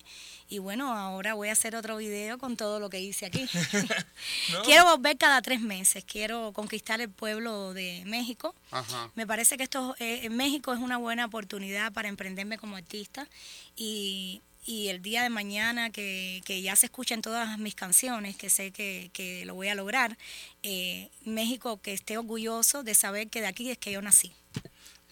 [0.51, 3.45] Y bueno, ahora voy a hacer otro video con todo lo que hice aquí.
[4.51, 4.63] No.
[4.63, 8.55] Quiero volver cada tres meses, quiero conquistar el pueblo de México.
[8.71, 9.11] Ajá.
[9.15, 13.27] Me parece que esto eh, en México es una buena oportunidad para emprenderme como artista
[13.75, 18.49] y, y el día de mañana que, que ya se escuchen todas mis canciones, que
[18.49, 20.17] sé que, que lo voy a lograr,
[20.63, 24.33] eh, México que esté orgulloso de saber que de aquí es que yo nací.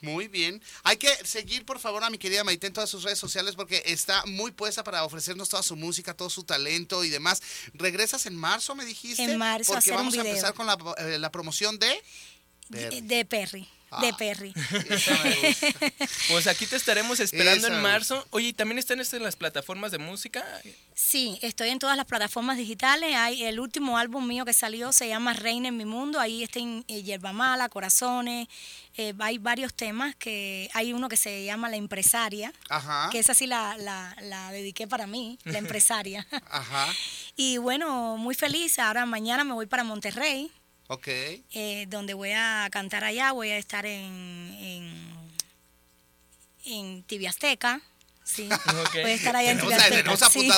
[0.01, 0.62] Muy bien.
[0.83, 3.81] Hay que seguir, por favor, a mi querida Maite en todas sus redes sociales porque
[3.86, 7.41] está muy puesta para ofrecernos toda su música, todo su talento y demás.
[7.73, 9.23] ¿Regresas en marzo, me dijiste?
[9.23, 11.99] En marzo a Porque hacer un vamos a empezar con la, eh, la promoción de...
[12.69, 13.67] De, de Perry,
[14.02, 14.17] de Ah.
[14.17, 14.54] Perry.
[15.23, 15.67] Me gusta.
[16.30, 18.26] Pues aquí te estaremos esperando Esa en marzo.
[18.32, 20.45] Oye, ¿y también están en las plataformas de música?
[20.93, 23.15] Sí, estoy en todas las plataformas digitales.
[23.15, 26.19] Hay el último álbum mío que salió se llama Reina en mi mundo.
[26.19, 28.47] Ahí está en eh, Yerba Mala, Corazones.
[28.97, 33.10] eh, hay varios temas que hay uno que se llama La empresaria, Ajá.
[33.12, 36.28] que esa sí la, la, la dediqué para mí, La empresaria.
[36.50, 36.88] Ajá.
[37.36, 38.80] y bueno, muy feliz.
[38.80, 40.52] Ahora mañana me voy para Monterrey,
[40.88, 41.08] Ok.
[41.08, 43.32] eh, donde voy a cantar allá.
[43.34, 45.13] Voy a estar en, en,
[46.65, 47.82] en Tibiasteca.
[48.23, 48.50] Sí,
[48.93, 50.17] voy a estar allá en Tibiasteca.
[50.30, 50.50] sí.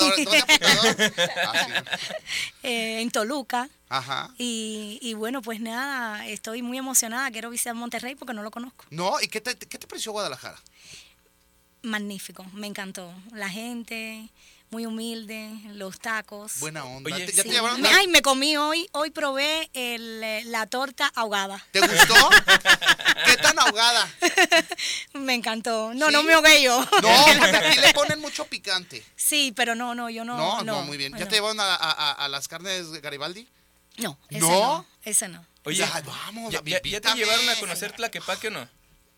[1.45, 1.73] Ah, sí.
[2.63, 3.69] eh, en Toluca.
[3.89, 4.31] Ajá.
[4.37, 7.29] Y, y bueno, pues nada, estoy muy emocionada.
[7.31, 8.85] Quiero visitar Monterrey porque no lo conozco.
[8.91, 10.59] No, ¿y qué te, qué te pareció Guadalajara?
[11.81, 13.11] Magnífico, me encantó.
[13.33, 14.29] La gente,
[14.71, 16.59] muy humilde, los tacos.
[16.59, 17.13] Buena onda.
[17.13, 17.49] Oye, ¿Te- ¿Ya Sí.
[17.49, 21.63] te llevaron Me- Ay, me comí hoy, hoy probé el, eh, la torta ahogada.
[21.71, 22.13] ¿Te gustó?
[23.25, 24.07] ¿Qué tan ahogada?
[25.13, 25.93] Me encantó.
[25.93, 26.79] No, no me ahogué yo.
[27.01, 29.03] No, porque aquí le ponen mucho picante.
[29.15, 30.37] Sí, pero no, no, yo no.
[30.37, 31.13] No, no, muy bien.
[31.13, 31.27] ¿Ya no.
[31.27, 33.47] te llevaron a, a- a las carnes Garibaldi?
[33.97, 34.49] No, ese ¿No?
[34.49, 34.85] no.
[35.03, 35.45] Ese no.
[35.65, 37.15] Oye, Ya, vamos, ¿ya, ya- ya invítame.
[37.15, 38.69] te llevaron a conocer Tlaquepaque o no?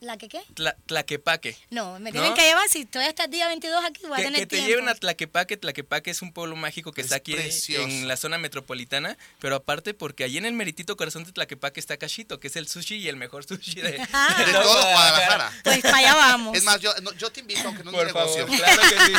[0.01, 0.41] ¿La que qué?
[0.55, 1.55] Tla- Tlaquepaque.
[1.69, 2.19] No, me ¿No?
[2.19, 2.67] tienen que llevar.
[2.69, 4.67] Si estoy hasta el día 22 aquí, voy a Que, tener que te tiempo.
[4.69, 5.57] lleven a Tlaquepaque.
[5.57, 7.83] Tlaquepaque es un pueblo mágico que Es está aquí precioso.
[7.87, 11.97] en la zona metropolitana, pero aparte porque allí en el meritito corazón de Tlaquepaque está
[11.97, 14.43] Cachito, que es el sushi y el mejor sushi de, Ah.
[14.43, 15.51] De todo Guadalajara.
[15.63, 16.57] Pues para allá vamos.
[16.57, 18.47] Es más, yo, no, yo te invito, aunque no es Por mi negocio.
[18.47, 19.13] favor, claro que sí.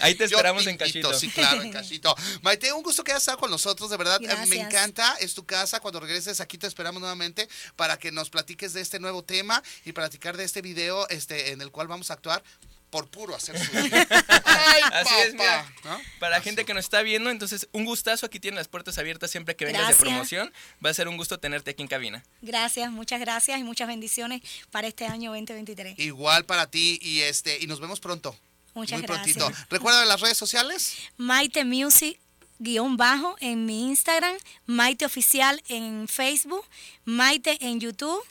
[0.00, 1.14] Ahí te Yo esperamos en Cachito.
[1.18, 2.14] Sí, claro, en Cachito.
[2.42, 4.20] Maite, un gusto que hayas estado con nosotros, de verdad.
[4.22, 5.80] eh, Me encanta, es tu casa.
[5.80, 9.92] Cuando regreses aquí te esperamos nuevamente para que nos platiques de este nuevo tema y
[9.92, 12.42] platicar de este video este, en el cual vamos a actuar
[12.90, 13.90] por puro hacer sushi.
[14.44, 15.70] ¡Ay, Así es, mira.
[15.84, 16.00] ¿No?
[16.18, 16.44] Para la Así.
[16.44, 19.64] gente que nos está viendo, entonces un gustazo, aquí tienen las puertas abiertas siempre que
[19.66, 20.52] vengas de promoción.
[20.84, 22.24] Va a ser un gusto tenerte aquí en cabina.
[22.42, 25.98] Gracias, muchas gracias y muchas bendiciones para este año 2023.
[25.98, 28.36] Igual para ti y este y nos vemos pronto.
[28.74, 29.36] Muchas Muy gracias.
[29.36, 29.66] prontito.
[29.70, 30.96] Recuerda las redes sociales.
[31.16, 32.18] Maite Music
[32.58, 36.64] guion bajo en mi Instagram, Maite Oficial en Facebook,
[37.04, 38.22] Maite en YouTube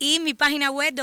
[0.00, 0.94] y mi página web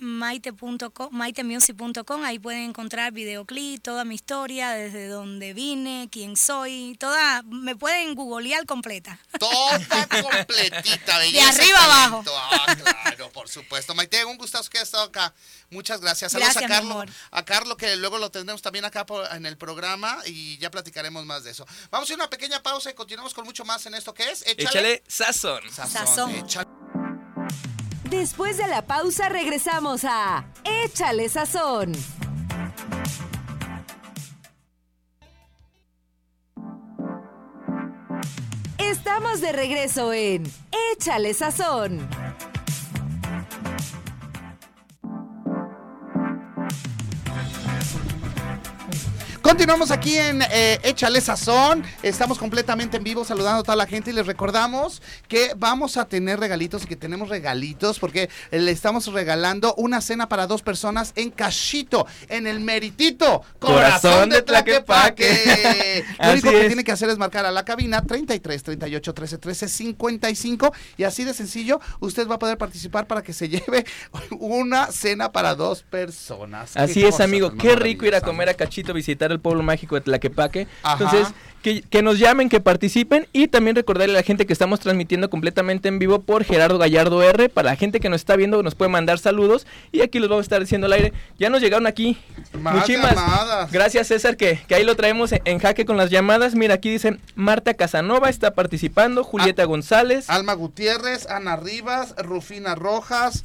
[0.00, 2.24] www.maite.com, maitemusic.com.
[2.24, 8.14] Ahí pueden encontrar videoclip, toda mi historia, desde dónde vine, quién soy, toda, me pueden
[8.14, 9.18] googlear completa.
[9.38, 12.24] Toda completita, De arriba abajo.
[12.30, 13.94] Ah, claro, por supuesto.
[13.94, 15.34] Maite, un gustazo que has estado acá.
[15.70, 16.32] Muchas gracias.
[16.32, 17.06] Saludos Gracias, a Carlos.
[17.30, 21.24] A Carlos, que luego lo tendremos también acá por- en el programa y ya platicaremos
[21.24, 21.61] más de eso.
[21.90, 24.30] Vamos a ir a una pequeña pausa y continuamos con mucho más en esto que
[24.30, 24.44] es.
[24.46, 25.62] Échale sazón.
[25.70, 26.06] Sazón.
[26.06, 26.30] Sazón.
[26.30, 26.70] Échale.
[28.04, 31.92] Después de la pausa regresamos a Échale Sazón.
[38.78, 40.42] Estamos de regreso en
[40.92, 42.06] Échale Sazón.
[49.52, 51.84] Continuamos aquí en eh, Échale Sazón.
[52.02, 56.06] Estamos completamente en vivo saludando a toda la gente y les recordamos que vamos a
[56.06, 61.12] tener regalitos y que tenemos regalitos porque le estamos regalando una cena para dos personas
[61.16, 66.02] en Cachito, en el meritito Corazón de Tlaquepaque.
[66.18, 69.68] Lo único que tiene que hacer es marcar a la cabina 33 38 13 13
[69.68, 73.84] 55 y así de sencillo usted va a poder participar para que se lleve
[74.30, 76.74] una cena para dos personas.
[76.74, 77.52] Así es, amigo.
[77.54, 80.66] Qué rico ir a comer a Cachito, visitar el pueblo mágico de Tlaquepaque.
[80.82, 81.04] Ajá.
[81.04, 84.80] Entonces, que, que nos llamen, que participen y también recordarle a la gente que estamos
[84.80, 87.48] transmitiendo completamente en vivo por Gerardo Gallardo R.
[87.50, 90.42] Para la gente que nos está viendo, nos puede mandar saludos y aquí los vamos
[90.42, 91.12] a estar diciendo al aire.
[91.38, 92.18] Ya nos llegaron aquí.
[92.60, 93.70] Más Muchísimas llamadas.
[93.70, 96.56] gracias, César, que, que ahí lo traemos en, en jaque con las llamadas.
[96.56, 100.28] Mira, aquí dice Marta Casanova está participando, Julieta González.
[100.30, 103.44] Alma Gutiérrez, Ana Rivas, Rufina Rojas,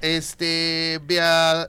[0.00, 1.68] este, eh, eh,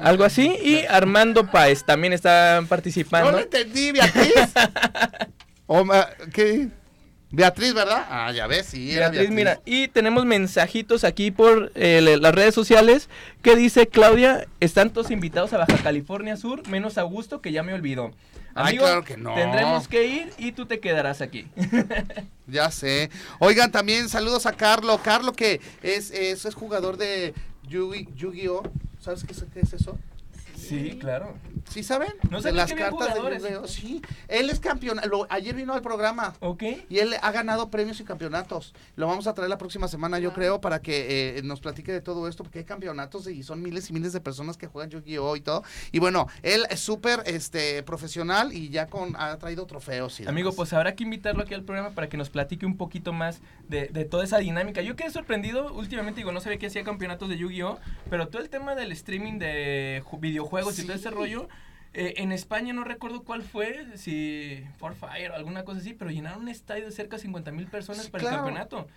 [0.00, 0.56] Algo así.
[0.62, 3.32] Y Armando Paez también está No participando.
[3.32, 4.34] lo entendí, Beatriz.
[6.32, 6.68] ¿Qué?
[7.30, 8.06] Beatriz, ¿verdad?
[8.08, 8.92] Ah, ya ves, sí.
[8.92, 13.08] era Beatriz, mira, y tenemos mensajitos aquí por eh, las redes sociales
[13.42, 17.74] que dice Claudia, están todos invitados a Baja California Sur, menos Augusto que ya me
[17.74, 18.12] olvidó.
[18.54, 19.34] Ay, claro que no.
[19.34, 21.46] Tendremos que ir y tú te quedarás aquí.
[22.46, 23.08] Ya sé.
[23.38, 24.98] Oigan, también saludos a Carlo.
[25.02, 27.32] Carlo que es, es, es jugador de
[27.66, 28.62] Yu- Yu-Gi-Oh.
[29.00, 29.98] ¿Sabes qué es, qué es eso?
[30.54, 31.34] Sí, claro.
[31.68, 32.12] ¿Sí saben?
[32.30, 33.20] No de sabía las cartas de.
[33.20, 33.66] Yu-Gi-Oh.
[33.68, 34.02] Sí.
[34.28, 35.00] Él es campeón.
[35.10, 36.34] lo- ayer vino al programa.
[36.40, 36.62] Ok.
[36.90, 38.74] Y él ha ganado premios y campeonatos.
[38.96, 42.00] Lo vamos a traer la próxima semana, yo creo, para que eh, nos platique de
[42.00, 45.36] todo esto, porque hay campeonatos y son miles y miles de personas que juegan Yu-Gi-Oh!
[45.36, 45.62] y todo.
[45.90, 50.20] Y bueno, él es súper este, profesional y ya con ha traído trofeos.
[50.20, 50.56] Y Amigo, demás.
[50.56, 53.88] pues habrá que invitarlo aquí al programa para que nos platique un poquito más de,
[53.88, 54.82] de toda esa dinámica.
[54.82, 57.78] Yo quedé sorprendido, últimamente digo, no sabía que hacía campeonatos de Yu-Gi-Oh!
[58.10, 61.48] Pero todo el tema del streaming de ju- videojuegos y todo ese rollo,
[61.92, 66.42] eh, en España no recuerdo cuál fue, si Forfire o alguna cosa así, pero llenaron
[66.42, 68.36] un estadio de cerca de 50 mil personas Sí, para claro.
[68.36, 68.88] el campeonato.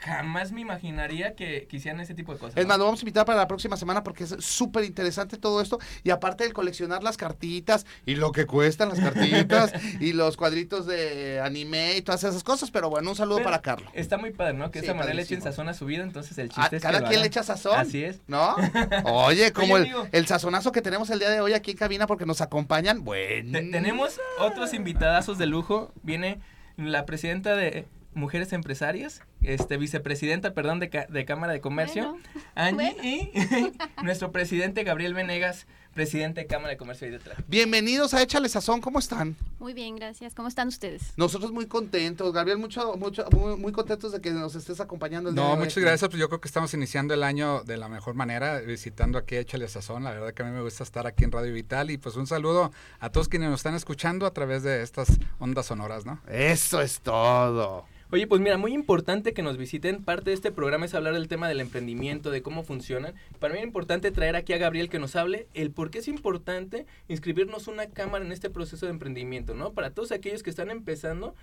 [0.00, 2.56] Jamás me imaginaría que, que hicieran ese tipo de cosas.
[2.56, 5.60] Es más, lo vamos a invitar para la próxima semana porque es súper interesante todo
[5.60, 5.80] esto.
[6.04, 10.86] Y aparte del coleccionar las cartitas y lo que cuestan las cartitas y los cuadritos
[10.86, 12.70] de anime y todas esas cosas.
[12.70, 13.90] Pero bueno, un saludo Pero para Carlos.
[13.92, 14.70] Está muy padre, ¿no?
[14.70, 16.82] Que Sí, esa manera le echen sazón a su vida, entonces el Ah, chiste es
[16.82, 17.76] que cada quien le echa sazón.
[17.78, 18.20] Así es.
[18.28, 18.54] ¿No?
[19.04, 22.06] Oye, como Oye, el, el sazonazo que tenemos el día de hoy aquí en cabina
[22.06, 23.02] porque nos acompañan.
[23.04, 23.58] Bueno.
[23.58, 25.92] Te- tenemos otros invitadazos de lujo.
[26.04, 26.38] Viene
[26.76, 27.84] la presidenta de
[28.18, 32.22] Mujeres Empresarias, este vicepresidenta, perdón, de, de Cámara de Comercio, Bueno,
[32.54, 33.02] Angie, bueno.
[33.04, 37.38] y nuestro presidente Gabriel Venegas, presidente de Cámara de Comercio ahí detrás.
[37.48, 39.36] Bienvenidos a Échale Sazón, ¿cómo están?
[39.58, 40.34] Muy bien, gracias.
[40.34, 41.12] ¿Cómo están ustedes?
[41.16, 45.34] Nosotros muy contentos, Gabriel, mucho, mucho, muy, muy contentos de que nos estés acompañando el
[45.34, 46.08] día de No, hoy muchas gracias.
[46.10, 49.40] Pues yo creo que estamos iniciando el año de la mejor manera, visitando aquí a
[49.40, 50.04] Échale Sazón.
[50.04, 51.90] La verdad que a mí me gusta estar aquí en Radio Vital.
[51.90, 55.66] Y pues un saludo a todos quienes nos están escuchando a través de estas ondas
[55.66, 56.20] sonoras, ¿no?
[56.28, 57.86] Eso es todo.
[58.10, 60.02] Oye, pues mira, muy importante que nos visiten.
[60.02, 63.12] Parte de este programa es hablar del tema del emprendimiento, de cómo funcionan.
[63.38, 66.08] Para mí es importante traer aquí a Gabriel que nos hable el por qué es
[66.08, 69.74] importante inscribirnos una cámara en este proceso de emprendimiento, ¿no?
[69.74, 71.34] Para todos aquellos que están empezando,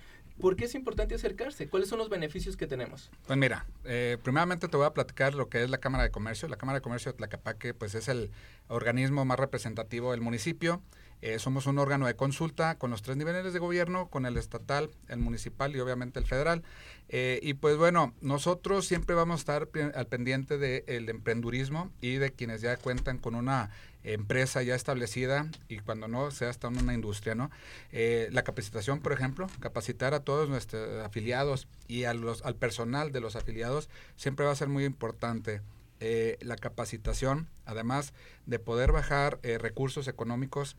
[0.41, 1.67] ¿por qué es importante acercarse?
[1.67, 3.11] ¿Cuáles son los beneficios que tenemos?
[3.27, 6.47] Pues mira, eh, primeramente te voy a platicar lo que es la Cámara de Comercio.
[6.47, 8.31] La Cámara de Comercio de Tlaquepaque pues es el
[8.69, 10.81] organismo más representativo del municipio.
[11.25, 14.91] Eh, somos un órgano de consulta con los tres niveles de gobierno, con el estatal,
[15.07, 16.61] el municipal y obviamente el federal.
[17.09, 22.31] Eh, y pues bueno, nosotros siempre vamos a estar al pendiente del emprendurismo y de
[22.31, 23.71] quienes ya cuentan con una
[24.03, 27.49] empresa ya establecida y cuando no sea hasta una industria, ¿no?
[27.91, 33.35] Eh, la capacitación, por ejemplo, capacitar a todos nuestros afiliados y al personal de los
[33.35, 35.63] afiliados siempre va a ser muy importante.
[36.01, 38.13] Eh, la capacitación, además
[38.45, 40.75] de poder bajar eh, recursos económicos,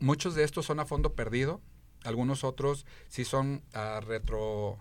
[0.00, 1.60] muchos de estos son a fondo perdido
[2.04, 4.78] algunos otros sí son a retro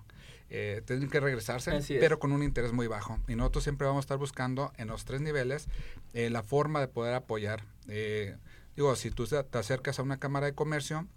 [0.51, 3.19] eh, tienen que regresarse, pero con un interés muy bajo.
[3.27, 5.67] Y nosotros siempre vamos a estar buscando en los tres niveles
[6.13, 7.65] eh, la forma de poder apoyar.
[7.87, 8.35] Eh,
[8.75, 11.07] digo, si tú te acercas a una cámara de comercio,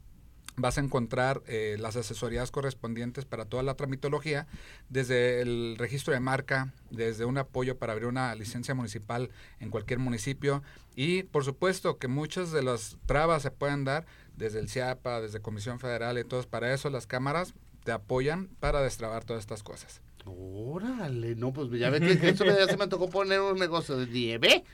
[0.56, 4.46] vas a encontrar eh, las asesorías correspondientes para toda la tramitología,
[4.88, 9.98] desde el registro de marca, desde un apoyo para abrir una licencia municipal en cualquier
[9.98, 10.62] municipio
[10.94, 15.40] y por supuesto que muchas de las trabas se pueden dar desde el CIAPA, desde
[15.40, 16.46] Comisión Federal y todos.
[16.46, 20.00] Para eso las cámaras te apoyan para destrabar todas estas cosas.
[20.24, 24.06] Órale, no, pues ya ves que, eso ya se me tocó poner un negocio de
[24.06, 24.64] nieve.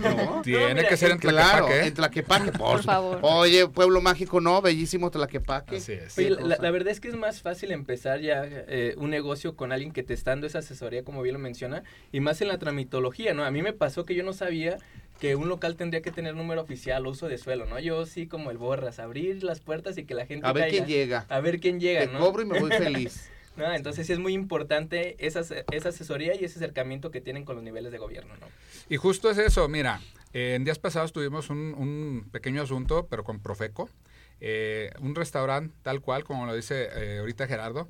[0.00, 0.42] ¿No?
[0.42, 1.80] Tiene mira, que ser en Claro, Tlaquepaque.
[1.80, 1.86] ¿eh?
[1.88, 3.18] en Tlaquepaque, por, Por favor.
[3.22, 5.76] Oye, pueblo mágico, no, bellísimo Tlaquepaque.
[5.76, 6.16] Así es.
[6.18, 9.92] Oye, la, verdad es que es más fácil empezar ya eh, un negocio con alguien
[9.92, 11.82] que te está dando esa asesoría, como bien lo menciona,
[12.12, 13.44] y más en la tramitología, ¿no?
[13.44, 14.78] A mí me pasó que yo no sabía
[15.20, 17.78] que un local tendría que tener número oficial, uso de suelo, ¿no?
[17.80, 20.84] Yo sí como el borras, abrir las puertas y que la gente A ver caiga.
[20.84, 21.26] quién llega.
[21.28, 22.18] A ver quién llega, Te ¿no?
[22.20, 23.30] cobro y me voy feliz.
[23.56, 27.56] No, entonces sí es muy importante esa, esa asesoría y ese acercamiento que tienen con
[27.56, 28.46] los niveles de gobierno, ¿no?
[28.88, 30.00] Y justo es eso, mira,
[30.32, 33.88] eh, en días pasados tuvimos un, un pequeño asunto, pero con Profeco,
[34.40, 37.88] eh, un restaurante tal cual, como lo dice eh, ahorita Gerardo,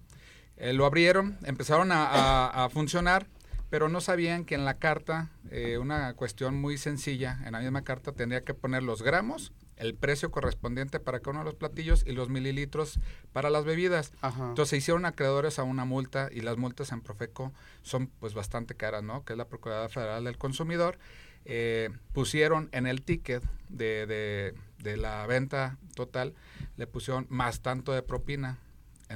[0.58, 3.26] Eh, lo abrieron, empezaron a, a- a funcionar,
[3.68, 7.82] pero no sabían que en la carta, eh, una cuestión muy sencilla, en la misma
[7.84, 12.04] carta tendría que poner los gramos, el precio correspondiente para cada uno de los platillos
[12.06, 12.98] y los mililitros
[13.32, 14.12] para las bebidas.
[14.22, 14.48] Ajá.
[14.48, 18.74] Entonces se hicieron acreedores a una multa y las multas en Profeco son pues bastante
[18.74, 19.24] caras, ¿no?
[19.24, 20.98] Que es la Procuraduría Federal del Consumidor.
[21.44, 26.34] Eh, pusieron en el ticket de, de- de la venta total,
[26.76, 28.58] le pusieron más tanto de propina.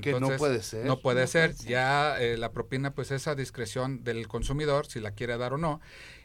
[0.02, 0.86] Que no puede ser.
[0.86, 1.50] No puede No ser.
[1.50, 1.68] puede ser.
[1.68, 5.58] Ya eh, la propina pues es a discreción del consumidor si la quiere dar o
[5.58, 5.80] no.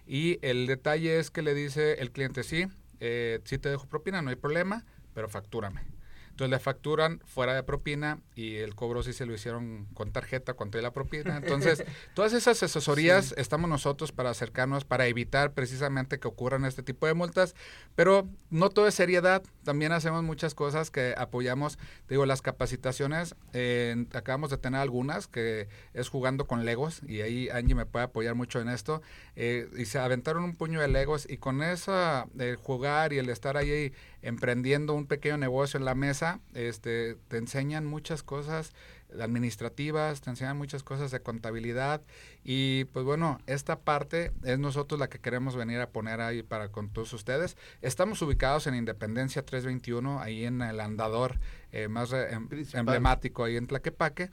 [0.05, 2.67] Y el detalle es que le dice el cliente, sí,
[2.99, 5.94] eh, sí te dejo propina, no hay problema, pero factúrame.
[6.35, 10.55] Entonces le facturan fuera de propina y el cobro sí se lo hicieron con tarjeta,
[10.55, 11.37] con toda la propina.
[11.37, 17.07] Entonces, todas esas asesorías estamos nosotros para acercarnos, para evitar precisamente que ocurran este tipo
[17.07, 17.55] de multas,
[17.95, 19.43] pero no todo es seriedad.
[19.63, 21.77] También hacemos muchas cosas que apoyamos.
[22.05, 27.21] Te Digo, las capacitaciones, eh, acabamos de tener algunas que es jugando con Legos y
[27.21, 29.01] ahí Angie me puede apoyar mucho en esto.
[29.37, 33.29] Eh, y se aventaron un puño de Legos y con esa, el jugar y el
[33.29, 33.93] estar ahí
[34.27, 38.73] emprendiendo un pequeño negocio en la mesa, este, te enseñan muchas cosas
[39.19, 42.01] administrativas, te enseñan muchas cosas de contabilidad
[42.43, 46.69] y pues bueno, esta parte es nosotros la que queremos venir a poner ahí para
[46.69, 47.55] con todos ustedes.
[47.81, 51.39] Estamos ubicados en Independencia 321, ahí en el andador
[51.71, 54.29] eh, más re- em- emblemático ahí en Tlaquepaque.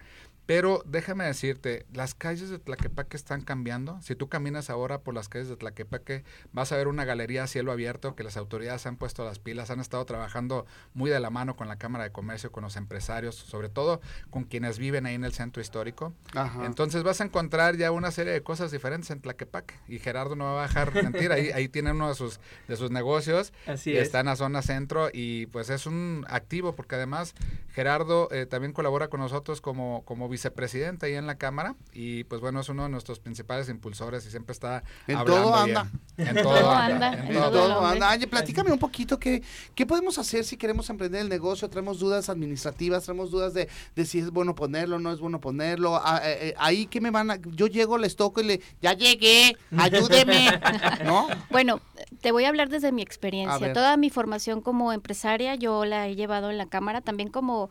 [0.47, 4.01] Pero déjame decirte, las calles de Tlaquepaque están cambiando.
[4.03, 7.47] Si tú caminas ahora por las calles de Tlaquepaque, vas a ver una galería a
[7.47, 11.31] cielo abierto que las autoridades han puesto las pilas, han estado trabajando muy de la
[11.31, 14.01] mano con la Cámara de Comercio, con los empresarios, sobre todo
[14.31, 16.13] con quienes viven ahí en el centro histórico.
[16.35, 16.67] Ajá.
[16.67, 19.75] Entonces vas a encontrar ya una serie de cosas diferentes en Tlaquepaque.
[19.87, 22.91] Y Gerardo no va a dejar mentir, ahí, ahí tiene uno de sus, de sus
[22.91, 23.53] negocios.
[23.67, 24.03] Así es.
[24.03, 27.35] Está en la zona centro y pues es un activo porque además
[27.73, 32.41] Gerardo eh, también colabora con nosotros como, como vicepresidente ahí en la Cámara y pues
[32.41, 35.77] bueno, es uno de nuestros principales impulsores y siempre está En hablando todo bien.
[35.77, 35.93] anda.
[36.17, 37.09] En todo todo anda.
[37.11, 38.11] anda, en En todo anda.
[38.13, 39.43] Oye, platícame un poquito qué,
[39.75, 44.05] qué podemos hacer si queremos emprender el negocio, tenemos dudas administrativas, tenemos dudas de, de
[44.05, 45.97] si es bueno ponerlo, no es bueno ponerlo.
[46.03, 48.95] Ah, eh, eh, ahí que me van a, yo llego, les toco y le, ya
[48.95, 50.61] llegué, ayúdeme,
[51.05, 51.29] ¿no?
[51.51, 51.81] Bueno,
[52.21, 53.73] te voy a hablar desde mi experiencia.
[53.73, 57.01] Toda mi formación como empresaria yo la he llevado en la cámara.
[57.01, 57.71] También como,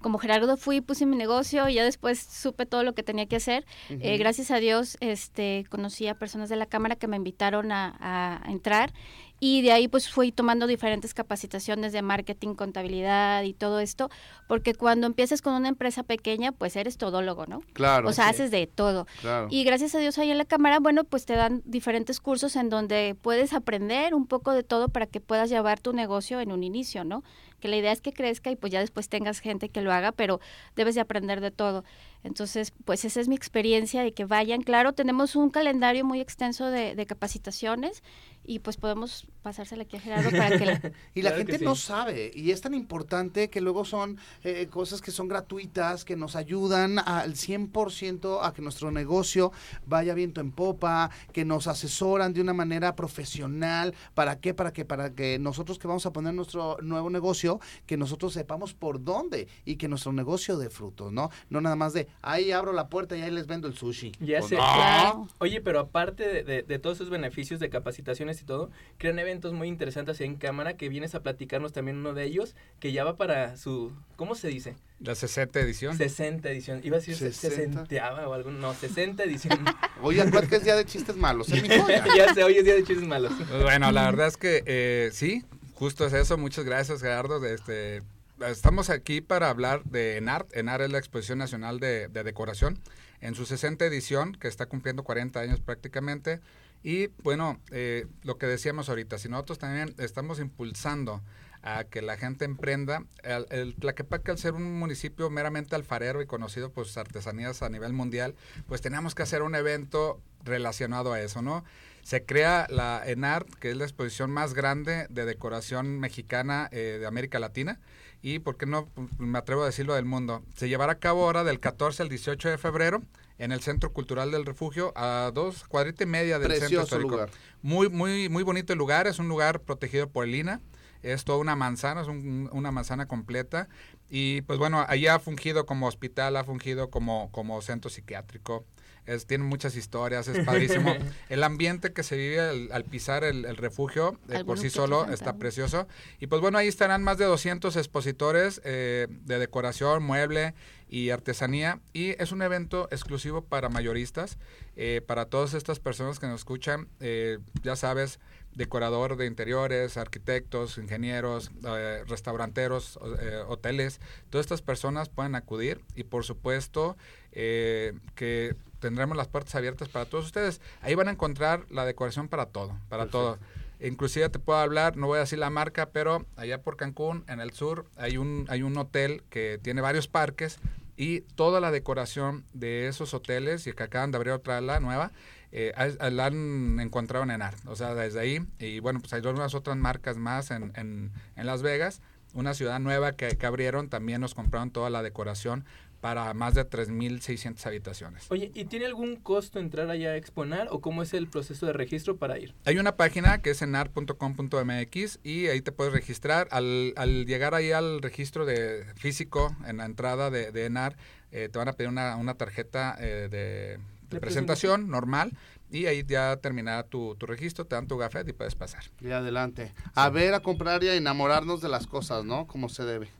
[0.00, 3.36] como Gerardo fui, puse mi negocio y ya después supe todo lo que tenía que
[3.36, 3.64] hacer.
[3.88, 7.96] Eh, gracias a Dios este, conocí a personas de la cámara que me invitaron a,
[8.00, 8.92] a entrar
[9.40, 14.10] y de ahí pues fui tomando diferentes capacitaciones de marketing, contabilidad y todo esto,
[14.46, 17.60] porque cuando empiezas con una empresa pequeña pues eres todólogo, ¿no?
[17.72, 18.08] Claro.
[18.08, 19.06] o sea, sí, haces de todo.
[19.20, 19.48] claro.
[19.50, 22.68] Y gracias a Dios ahí en la cámara, bueno, pues te dan diferentes cursos en
[22.68, 26.64] donde puedes aprender un poco de todo para que puedas llevar tu negocio en un
[26.64, 27.22] inicio, ¿no?
[27.60, 30.12] Que la idea es que crezca y pues ya después tengas gente que lo haga,
[30.12, 30.40] pero
[30.76, 31.84] debes de aprender de todo.
[32.24, 34.62] Entonces, pues esa es mi experiencia de que vayan.
[34.62, 38.02] Claro, tenemos un calendario muy extenso de, de capacitaciones
[38.44, 40.64] y pues podemos pasársela aquí a Gerardo para que...
[40.66, 40.80] la-
[41.14, 41.64] Y la Claro gente sí.
[41.64, 46.16] no sabe, y es tan importante que luego son eh, cosas que son gratuitas, que
[46.16, 49.52] nos ayudan al 100% a que nuestro negocio
[49.86, 53.94] vaya viento en popa, que nos asesoran de una manera profesional.
[54.14, 54.54] ¿Para qué?
[54.54, 58.74] Para que, para que nosotros que vamos a poner nuestro nuevo negocio, que nosotros sepamos
[58.74, 61.30] por dónde y que nuestro negocio dé frutos, ¿no?
[61.50, 64.12] No nada más de, ahí abro la puerta y ahí les vendo el sushi.
[64.20, 64.56] Ya Pues sé.
[64.56, 65.28] no.
[65.38, 69.52] Oye, pero aparte de, de- de todos esos beneficios de capacitaciones y todo, crean eventos
[69.52, 73.16] muy interesantes en cámara que vienes a platicarnos también uno de ellos, que ya va
[73.16, 74.76] para su, ¿cómo se dice?
[75.00, 75.96] La 60 edición.
[75.96, 76.80] 60 edición.
[76.82, 77.86] Iba a decir 60.
[77.86, 79.64] 60 o algo, no, 60 edición.
[80.02, 81.62] Oye, acuérdate que es día de chistes malos, ¿eh,
[82.16, 83.32] ya sé, hoy es día de chistes malos.
[83.48, 86.36] Pues bueno, la verdad es que eh, sí, justo es eso.
[86.36, 87.44] Muchas gracias, Gerardo.
[87.46, 88.02] Este,
[88.46, 90.54] estamos aquí para hablar de ENART.
[90.56, 92.78] ENART es la Exposición Nacional de, de Decoración
[93.20, 96.40] en su 60 edición, que está cumpliendo 40 años prácticamente.
[96.82, 101.22] Y bueno, eh, lo que decíamos ahorita, si nosotros también estamos impulsando
[101.62, 106.26] a que la gente emprenda, el, el Tlaquepaque al ser un municipio meramente alfarero y
[106.26, 108.36] conocido por sus artesanías a nivel mundial,
[108.68, 111.64] pues teníamos que hacer un evento relacionado a eso, ¿no?
[112.02, 117.06] Se crea la ENART, que es la exposición más grande de decoración mexicana eh, de
[117.06, 117.80] América Latina
[118.22, 118.86] y, ¿por qué no?
[118.94, 120.42] Pues, Me atrevo a decirlo del mundo.
[120.56, 123.02] Se llevará a cabo ahora del 14 al 18 de febrero
[123.38, 127.10] en el Centro Cultural del Refugio, a dos cuadrita y media del centro histórico.
[127.12, 127.30] lugar.
[127.62, 130.60] Muy, muy, muy bonito el lugar, es un lugar protegido por el INA,
[131.02, 133.68] es toda una manzana, es un- una manzana completa.
[134.10, 138.64] Y pues bueno, allí ha fungido como hospital, ha fungido como, como centro psiquiátrico.
[139.08, 140.94] Es, tiene muchas historias, es padrísimo.
[141.28, 145.06] el ambiente que se vive al, al pisar el, el refugio eh, por sí solo
[145.10, 145.88] está precioso.
[146.20, 150.54] Y pues bueno, ahí estarán más de 200 expositores eh, de decoración, mueble
[150.88, 151.80] y artesanía.
[151.92, 154.38] Y es un evento exclusivo para mayoristas,
[154.76, 156.88] eh, para todas estas personas que nos escuchan.
[157.00, 158.20] eh, ya sabes,
[158.54, 164.00] decorador de interiores, arquitectos, ingenieros, eh, restauranteros, eh, hoteles.
[164.30, 166.96] Todas estas personas pueden acudir y por supuesto
[167.32, 170.60] eh, que tendremos las puertas abiertas para todos ustedes.
[170.82, 173.38] Ahí van a encontrar la decoración para todo, para todo.
[173.80, 177.40] Inclusive te puedo hablar, no voy a decir la marca, pero allá por Cancún, en
[177.40, 180.58] el sur, hay un, hay un hotel que tiene varios parques
[180.96, 185.12] y toda la decoración de esos hoteles, y que acaban de abrir otra la nueva,
[185.52, 185.72] eh,
[186.10, 187.54] la han encontrado en ENAR.
[187.66, 191.46] O sea, desde ahí, y bueno, pues hay unas otras marcas más en, en, en
[191.46, 192.02] Las Vegas.
[192.34, 195.64] Una ciudad nueva que, que abrieron, también nos compraron toda la decoración
[196.00, 198.26] para más de 3.600 habitaciones.
[198.30, 201.72] Oye, ¿y tiene algún costo entrar allá a exponer o cómo es el proceso de
[201.72, 202.54] registro para ir?
[202.64, 206.48] Hay una página que es enar.com.mx y ahí te puedes registrar.
[206.50, 210.96] Al, al llegar ahí al registro de físico en la entrada de, de ENAR,
[211.30, 215.32] eh, te van a pedir una, una tarjeta eh, de, presentación normal
[215.70, 218.84] y ahí ya terminará tu, tu registro, te dan tu gafet y puedes pasar.
[219.02, 219.74] Y adelante.
[219.94, 222.46] A ver, a comprar y a enamorarnos de las cosas, ¿no?
[222.46, 223.10] Como se debe.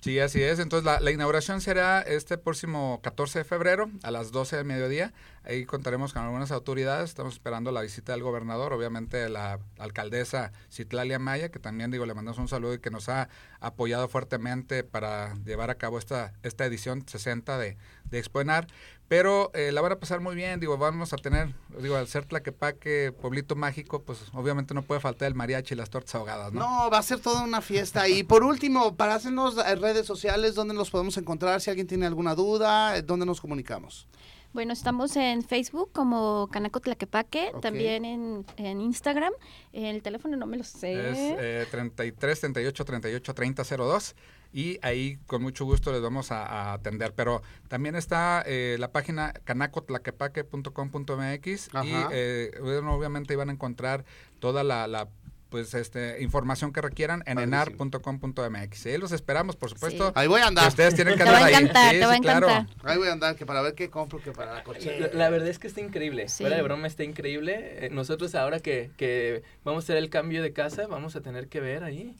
[0.00, 0.58] Sí, así es.
[0.60, 5.12] Entonces, la, inauguración será este próximo 14 de febrero a las 12 del mediodía.
[5.44, 7.10] Ahí contaremos con algunas autoridades.
[7.10, 12.14] Estamos esperando la visita del gobernador, obviamente la alcaldesa Citlalia Maya, que también, digo, le
[12.14, 13.28] mandamos un saludo y que nos ha
[13.60, 18.68] apoyado fuertemente para llevar a cabo esta, esta edición 60 de, de Expoenar.
[19.10, 22.26] Pero eh, la van a pasar muy bien, digo, vamos a tener, digo, al ser
[22.26, 26.60] Tlaquepaque, pueblito mágico, pues obviamente no puede faltar el mariachi y las tortas ahogadas, ¿no?
[26.60, 28.08] No, va a ser toda una fiesta.
[28.08, 31.60] Y por último, para hacernos eh, redes sociales, ¿dónde nos podemos encontrar?
[31.60, 34.06] Si alguien tiene alguna duda, eh, ¿dónde nos comunicamos?
[34.52, 39.32] Bueno, estamos en Facebook como Canaco Tlaquepaque, también en, en Instagram.
[39.72, 41.10] El teléfono no me lo sé.
[41.10, 44.14] Es eh, 33 38 38 30 02
[44.52, 47.12] y ahí con mucho gusto les vamos a, a atender.
[47.14, 54.04] Pero también está eh, la página canacotlaquepaque.com.mx y eh, bueno, obviamente iban a encontrar
[54.38, 55.08] toda la, la,
[55.50, 58.86] pues este información que requieran en enar.com.mx.
[58.86, 60.12] Ahí los esperamos, por supuesto.
[60.14, 60.68] Ahí voy a andar.
[60.68, 61.54] Ustedes tienen que Te va andar a ahí.
[61.64, 62.48] encantar, Sí, te va a sí, claro.
[62.48, 62.90] encantar.
[62.90, 65.10] Ahí voy a andar, que para ver qué compro, que para la La, coche.
[65.12, 66.28] la verdad es que está increíble.
[66.28, 66.44] Sí.
[66.44, 67.86] Fuera de broma está increíble.
[67.86, 71.48] Eh, nosotros ahora que, que vamos a hacer el cambio de casa, vamos a tener
[71.48, 72.14] que ver ahí.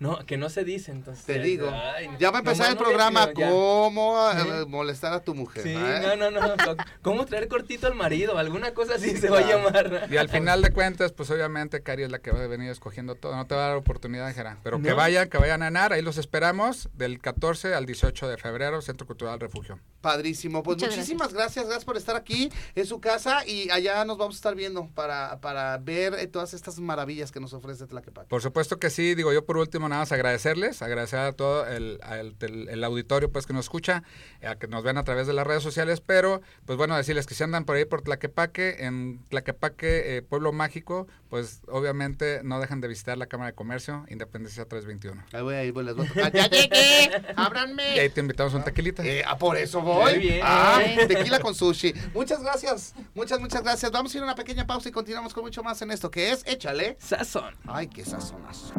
[0.00, 1.26] No, que no se dice, entonces.
[1.26, 1.70] Te digo.
[1.70, 5.62] ay, Ya va a empezar el no programa pido, cómo eh, molestar a tu mujer.
[5.62, 6.16] Sí, ¿eh?
[6.18, 6.54] no, no, no.
[7.02, 8.38] ¿Cómo traer cortito al marido?
[8.38, 10.08] Alguna cosa así se va a llamar.
[10.10, 13.14] Y al final de cuentas, pues obviamente Cari es la que va a venir escogiendo
[13.14, 13.36] todo.
[13.36, 14.56] No te va a dar oportunidad, Jera.
[14.62, 15.92] Pero que vayan, que vayan a ENAR.
[15.92, 19.78] Ahí los esperamos del 14 al 18 de febrero, Centro Cultural Refugio.
[20.00, 20.62] Padrísimo.
[20.62, 21.66] Pues Muchas muchísimas gracias.
[21.66, 25.42] gracias, por estar aquí en su casa y allá nos vamos a estar viendo para,
[25.42, 28.28] para ver eh, todas estas maravillas que nos ofrece Tlaquepaque.
[28.28, 31.98] Por supuesto que sí, digo yo por último nada más agradecerles, agradecer a todo el,
[32.02, 34.02] al- el- el auditorio pues que nos escucha,
[34.42, 37.34] a que nos ven a través de las redes sociales, pero pues bueno, decirles que
[37.34, 42.80] si andan por ahí por Tlaquepaque, en Tlaquepaque, eh, Pueblo Mágico, pues obviamente no dejan
[42.80, 45.22] de visitar la Cámara de Comercio, Independencia 321.
[45.32, 46.32] Ahí voy, ahí voy, les voy a tocar.
[46.32, 47.10] ¡Ya llegué!
[47.36, 47.96] ¡Ábranme!
[47.96, 49.04] Y ahí te invitamos a un taquilita.
[49.04, 50.12] Eh, ah, por eso voy.
[50.14, 50.40] Muy bien.
[50.42, 51.92] Ah, tequila con sushi.
[52.14, 52.94] Muchas gracias.
[53.14, 53.90] Muchas, muchas gracias.
[53.90, 56.30] Vamos a ir a una pequeña pausa y continuamos con mucho más en esto que
[56.30, 56.96] es Échale.
[57.00, 57.54] Sazón.
[57.66, 58.72] Ay, qué sazonazo.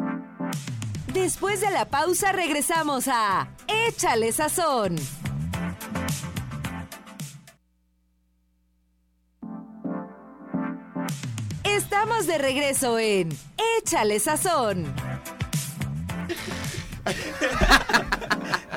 [1.12, 4.96] Después de la pausa regresamos a Échale Sazón.
[11.64, 13.28] Estamos de regreso en
[13.78, 14.94] Échale Sazón.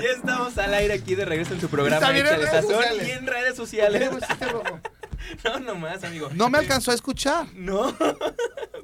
[0.02, 3.08] Ya estamos al aire aquí de regreso en su programa en Échale redes Sazón sociales.
[3.08, 4.10] y en redes sociales.
[5.44, 6.30] No, nomás, amigo.
[6.34, 7.48] No me alcanzó a escuchar.
[7.56, 7.96] No,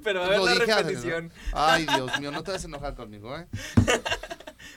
[0.04, 1.32] pero a ver Lo la dije, repetición.
[1.54, 3.48] Ay, Dios mío, no te vas a enojar conmigo, ¿eh?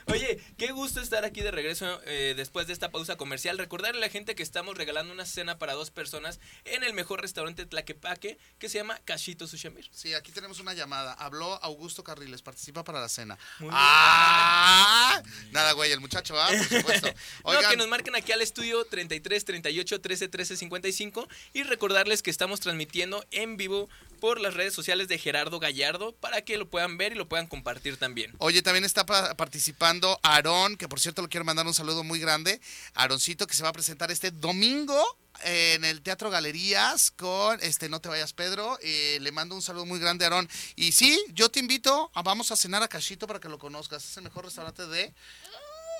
[0.07, 3.57] Oye, qué gusto estar aquí de regreso eh, después de esta pausa comercial.
[3.57, 7.21] Recordarle a la gente que estamos regalando una cena para dos personas en el mejor
[7.21, 9.89] restaurante Tlaquepaque que se llama Cachito Sushamir.
[9.91, 11.13] Sí, aquí tenemos una llamada.
[11.13, 13.37] Habló Augusto Carriles, participa para la cena.
[13.71, 15.23] ¡Ah!
[15.51, 16.49] Nada, güey, el muchacho, ¿ah?
[16.49, 17.07] Por supuesto.
[17.45, 22.21] No, que Oigan, nos marquen aquí al estudio 33 38 13 13 55 y recordarles
[22.21, 26.69] que estamos transmitiendo en vivo por las redes sociales de Gerardo Gallardo para que lo
[26.69, 28.33] puedan ver y lo puedan compartir también.
[28.39, 32.19] Oye, también está pa- participando Aarón, que por cierto le quiero mandar un saludo muy
[32.19, 32.59] grande.
[32.93, 35.03] Aaroncito, que se va a presentar este domingo
[35.43, 38.79] en el Teatro Galerías con este No Te Vayas Pedro.
[38.81, 40.49] Eh, le mando un saludo muy grande, Aarón.
[40.77, 44.05] Y sí, yo te invito, a, vamos a cenar a Cachito para que lo conozcas.
[44.05, 45.13] Es el mejor restaurante de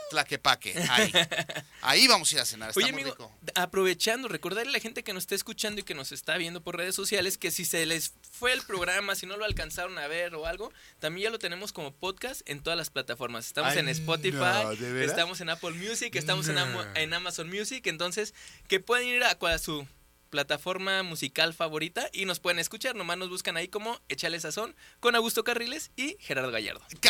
[0.09, 0.73] Tlaquepaque.
[0.89, 1.11] Ahí.
[1.81, 2.69] Ahí vamos a ir a cenar.
[2.69, 3.35] Está Oye, muy amigo, rico.
[3.55, 6.77] aprovechando, recordarle a la gente que nos está escuchando y que nos está viendo por
[6.77, 10.35] redes sociales que si se les fue el programa, si no lo alcanzaron a ver
[10.35, 13.45] o algo, también ya lo tenemos como podcast en todas las plataformas.
[13.47, 18.33] Estamos Ay, en Spotify, estamos en Apple Music, estamos en Amazon Music, entonces
[18.67, 19.87] que pueden ir a, a su
[20.35, 22.93] plataforma musical favorita y nos pueden escuchar.
[22.93, 26.81] Nomás nos buscan ahí como Échale Sazón con Augusto Carriles y Gerardo Gallardo.
[26.99, 27.09] ¡Qué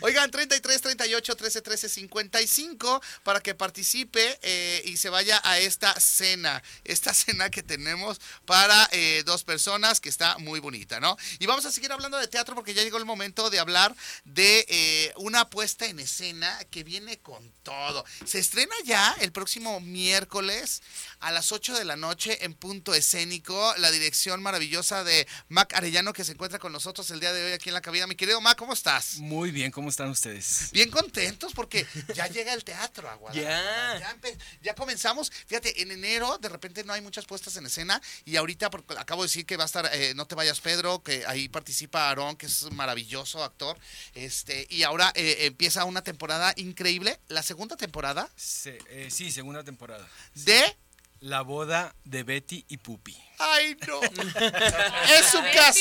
[0.00, 5.94] Oigan, 33, 38, 13, 13, 55 para que participe eh, y se vaya a esta
[6.00, 6.64] cena.
[6.82, 11.16] Esta cena que tenemos para eh, dos personas que está muy bonita, ¿no?
[11.38, 14.66] Y vamos a seguir hablando de teatro porque ya llegó el momento de hablar de
[14.68, 18.04] eh, una puesta en escena que viene con todo.
[18.24, 20.80] Se estrena ya el próximo miércoles miércoles
[21.24, 23.74] a las 8 de la noche en punto escénico.
[23.78, 27.52] La dirección maravillosa de Mac Arellano que se encuentra con nosotros el día de hoy
[27.52, 28.06] aquí en la cabina.
[28.06, 29.16] Mi querido Mac, ¿cómo estás?
[29.16, 30.70] Muy bien, ¿cómo están ustedes?
[30.72, 34.04] Bien contentos porque ya llega el teatro a Guadalajara.
[34.22, 34.34] Ya.
[34.62, 35.30] Ya, comenzamos.
[35.46, 39.22] Fíjate, en enero de repente no hay muchas puestas en escena y ahorita porque acabo
[39.22, 42.36] de decir que va a estar eh, No te vayas Pedro, que ahí participa Aarón,
[42.36, 43.78] que es un maravilloso actor.
[44.14, 49.64] Este, y ahora eh, empieza una temporada increíble, la segunda temporada Se- eh, sí, segunda
[49.64, 50.08] temporada.
[50.34, 50.76] de
[51.24, 53.16] La boda de Betty y Pupi.
[53.38, 53.98] Ay, no.
[54.02, 55.80] es su caso.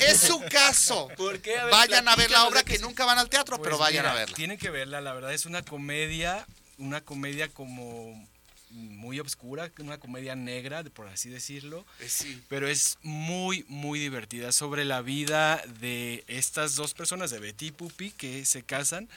[0.00, 1.08] Es su caso.
[1.14, 1.58] ¿Por qué?
[1.58, 4.06] A ver, Vayan a ver la obra que nunca van al teatro, pero Pues vayan
[4.06, 4.34] a verla.
[4.34, 6.46] Tienen que verla, la verdad es una comedia,
[6.78, 8.26] una comedia como
[8.70, 11.84] muy obscura, una comedia negra, por así decirlo.
[12.00, 12.42] Eh, Sí.
[12.48, 17.72] Pero es muy, muy divertida sobre la vida de estas dos personas, de Betty y
[17.72, 19.10] Pupi, que se casan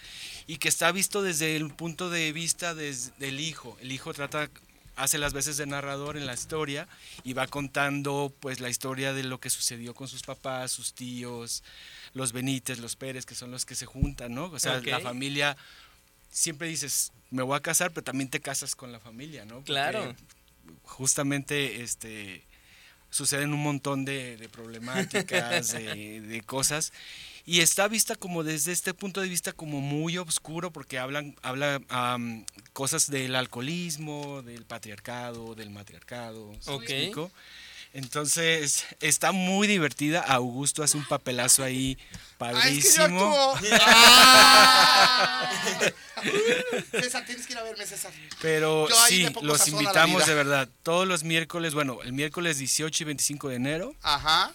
[0.48, 3.78] y que está visto desde el punto de vista des- del hijo.
[3.82, 4.50] El hijo trata,
[4.96, 6.88] hace las veces de narrador en la historia
[7.24, 11.64] y va contando pues la historia de lo que sucedió con sus papás, sus tíos,
[12.14, 14.46] los Benítez, los Pérez, que son los que se juntan, ¿no?
[14.46, 15.58] O sea, la familia,
[16.30, 19.56] siempre dices, me voy a casar, pero también te casas con la familia, ¿no?
[19.56, 20.16] Porque Claro.
[20.84, 22.44] justamente este
[23.10, 26.92] suceden un montón de, de problemáticas, de, de cosas,
[27.46, 31.82] y está vista como desde este punto de vista como muy oscuro, porque hablan, habla
[31.90, 36.82] am, cosas del alcoholismo, del patriarcado, del matriarcado, ¿sí me Ok.
[36.84, 37.32] explico?
[37.94, 40.20] Entonces, está muy divertida.
[40.20, 41.98] Augusto hace un papelazo ahí
[42.40, 43.54] Ay, es que yo padrísimo.
[43.72, 45.50] Ah.
[46.92, 48.12] César, tienes que ir a verme, César.
[48.42, 50.68] Pero sí, los invitamos de verdad.
[50.84, 54.52] Todos los miércoles, bueno, el miércoles 18 y 25 de enero Ajá.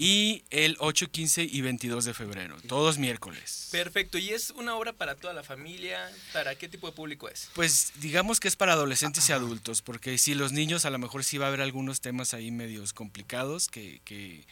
[0.00, 2.56] Y el 8, 15 y 22 de febrero.
[2.66, 3.68] Todos miércoles.
[3.70, 6.10] Perfecto, ¿y es una obra para toda la familia?
[6.32, 7.50] ¿Para qué tipo de público es?
[7.54, 11.22] Pues digamos que es para adolescentes y adultos, porque si los niños a lo mejor
[11.22, 14.46] sí va a haber algunos temas ahí medios complicados que, que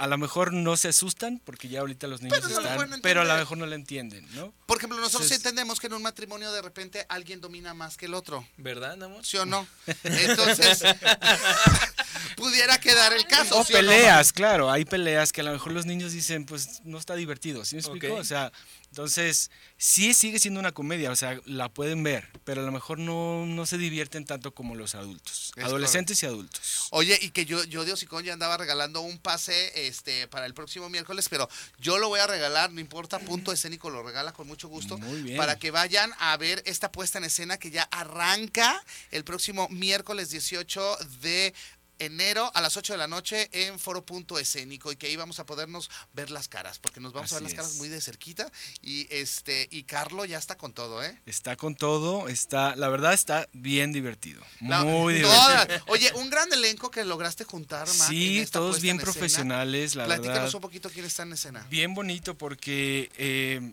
[0.00, 3.00] a lo mejor no se asustan, porque ya ahorita los niños Pero no lo están,
[3.02, 4.52] pero a lo mejor no lo entienden, ¿no?
[4.64, 8.06] Por ejemplo, nosotros Entonces- entendemos que en un matrimonio de repente alguien domina más que
[8.06, 8.46] el otro.
[8.56, 9.24] ¿Verdad, amor?
[9.26, 9.66] ¿Sí o no?
[10.04, 10.82] Entonces,
[12.36, 13.58] pudiera quedar el caso.
[13.60, 13.78] O ¿sí no?
[13.78, 17.64] peleas, claro, hay peleas que a lo mejor los niños dicen, pues no está divertido,
[17.66, 18.14] ¿sí me explico?
[18.14, 18.50] O sea,
[18.90, 22.98] entonces sí sigue siendo una comedia, o sea, la pueden ver, pero a lo mejor
[22.98, 26.88] no, no se divierten tanto como los adultos, Es adolescentes y adultos.
[26.90, 30.54] Oye, y que yo, yo de Hocicón ya andaba regalando un pase este, para el
[30.54, 34.46] próximo miércoles, pero yo lo voy a regalar, no importa, punto escénico lo regala con
[34.48, 35.36] mucho gusto, Muy bien.
[35.36, 38.82] para que vayan a ver esta puesta en escena que ya arranca
[39.12, 41.54] el próximo miércoles 18 de
[42.00, 45.38] enero a las 8 de la noche en Foro Punto Escénico y que ahí vamos
[45.38, 48.50] a podernos ver las caras, porque nos vamos a ver las caras muy de cerquita
[48.82, 51.16] y este y Carlo ya está con todo, ¿eh?
[51.26, 54.42] Está con todo, está, la verdad está bien divertido.
[54.60, 55.42] La- Muy divertido.
[55.42, 59.12] toda- oye, un gran elenco que lograste juntar, Mac, en Sí, esta todos bien escena.
[59.12, 60.54] profesionales, la Platícanos verdad.
[60.54, 61.66] un poquito quién está en escena.
[61.70, 63.72] Bien bonito porque eh,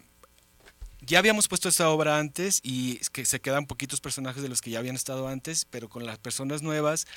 [1.08, 4.72] ya habíamos puesto esta obra antes y que se quedan poquitos personajes de los que
[4.72, 7.08] ya habían estado antes, pero con las personas nuevas,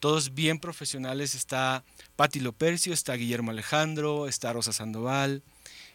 [0.00, 1.34] todos bien profesionales.
[1.34, 1.84] Está
[2.16, 5.42] Patti Lopercio, está Guillermo Alejandro, está Rosa Sandoval,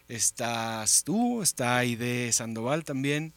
[0.08, 3.34] estás tú, está Aide Sandoval también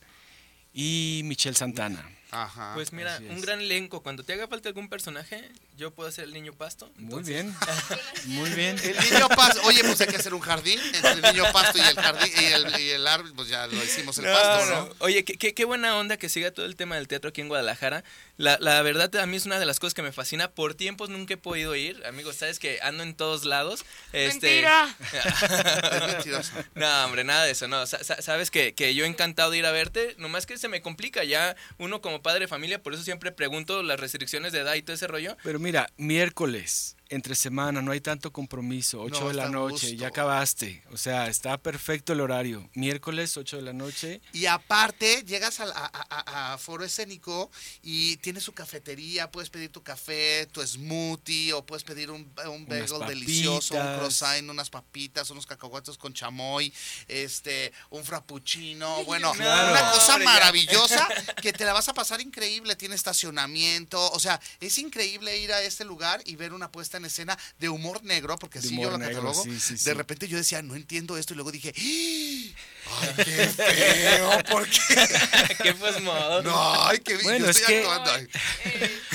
[0.75, 2.07] y Michelle Santana.
[2.33, 2.73] Ajá.
[2.75, 4.03] Pues mira, un gran elenco.
[4.03, 6.91] Cuando te haga falta algún personaje, yo puedo ser el niño pasto.
[6.97, 7.55] Muy bien,
[8.25, 8.79] muy bien.
[8.83, 11.83] El niño pasto, oye, pues hay que hacer un jardín entre el niño pasto y
[11.83, 14.85] el jardín y el, y el árbol, pues ya lo hicimos el No, pasto, no.
[14.87, 14.95] ¿no?
[15.01, 17.49] Oye, qué, qué- qué buena onda que siga todo el tema del teatro aquí en
[17.49, 18.03] Guadalajara.
[18.39, 20.51] La, la verdad, a mí es una de las cosas que me fascina.
[20.51, 22.03] Por tiempos nunca he podido ir.
[22.07, 23.85] Amigos, sabes que ando en todos lados.
[24.15, 24.63] Este...
[24.63, 24.97] Mentira.
[26.75, 27.87] No, hombre, nada de eso, no.
[27.87, 30.81] Sa- sa- sabes que, que yo encantado de ir a verte, nomás que se me
[30.83, 34.75] complica ya uno como padre de familia, por eso siempre pregunto las restricciones de edad
[34.75, 35.37] y todo ese rollo.
[35.43, 40.01] Pero mira, miércoles, entre semana, no hay tanto compromiso, 8 No, de la noche, gusto.
[40.01, 40.83] ya acabaste.
[40.93, 42.69] O sea, está perfecto el horario.
[42.75, 44.21] Miércoles, 8 de la noche.
[44.33, 47.51] Y aparte, llegas al- a, a- a- a Foro Escénico
[47.83, 52.67] y tienes su cafetería, puedes pedir tu café, tu smoothie, o puedes pedir un, un
[52.67, 56.73] bagel delicioso, un croissant, unas papitas, unos cacahuates con chamoy,
[57.09, 59.71] este, un frappuccino, bueno, Claro.
[59.73, 60.33] una cosa Hombre, ya.
[60.33, 61.09] maravillosa
[61.43, 65.63] que te la vas a pasar increíble, tiene estacionamiento, o sea, es increíble ir a
[65.63, 68.99] este lugar y ver una puesta en escena de humor negro, porque así yo lo
[68.99, 69.93] negro, catalogo, sí, sí, de sí.
[69.93, 72.55] repente yo decía, no entiendo esto, y luego dije, ¡ay,
[73.17, 73.23] qué
[73.57, 74.31] feo!
[74.51, 75.09] ¿Por qué?
[75.63, 76.43] ¿Qué pues modo?
[76.43, 78.11] No, ay, qué Bueno, yo es estoy que- actuando.
[78.13, 78.29] ay.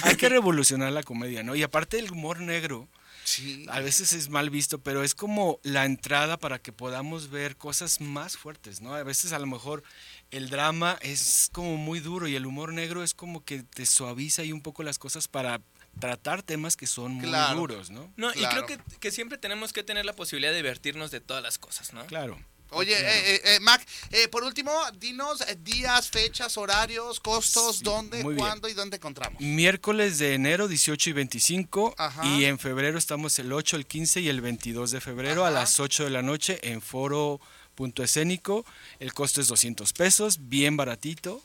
[0.04, 1.56] Hay que revolucionar la comedia, ¿no?
[1.56, 2.88] Y aparte el humor negro,
[3.24, 3.66] Sí.
[3.70, 8.00] a veces es mal visto, pero es como la entrada para que podamos ver cosas
[8.00, 8.96] más fuertes, ¿no?
[8.96, 9.84] A veces a lo mejor
[10.32, 14.44] el drama es como muy duro y el humor negro es como que te suaviza
[14.44, 15.60] ahí un poco las cosas para
[16.00, 17.60] tratar temas que son muy Claro.
[17.60, 18.12] duros, ¿no?
[18.18, 18.66] No, y Claro.
[18.66, 21.94] creo que, que siempre tenemos que tener la posibilidad de divertirnos de todas las cosas,
[21.94, 22.06] ¿no?
[22.06, 22.38] Claro.
[22.72, 23.82] Oye, eh, eh, eh, Mac,
[24.12, 29.40] eh, por último, dinos eh, días, fechas, horarios, costos, Sí, dónde, cuándo y dónde encontramos.
[29.42, 32.26] Miércoles de enero 18 y 25 Ajá.
[32.26, 35.80] y en febrero estamos el 8, el 15 y el 22 de febrero a las
[35.80, 37.40] 8 de la noche en foro
[37.74, 38.66] punto escénico.
[39.00, 41.42] El costo es 200 pesos, bien baratito.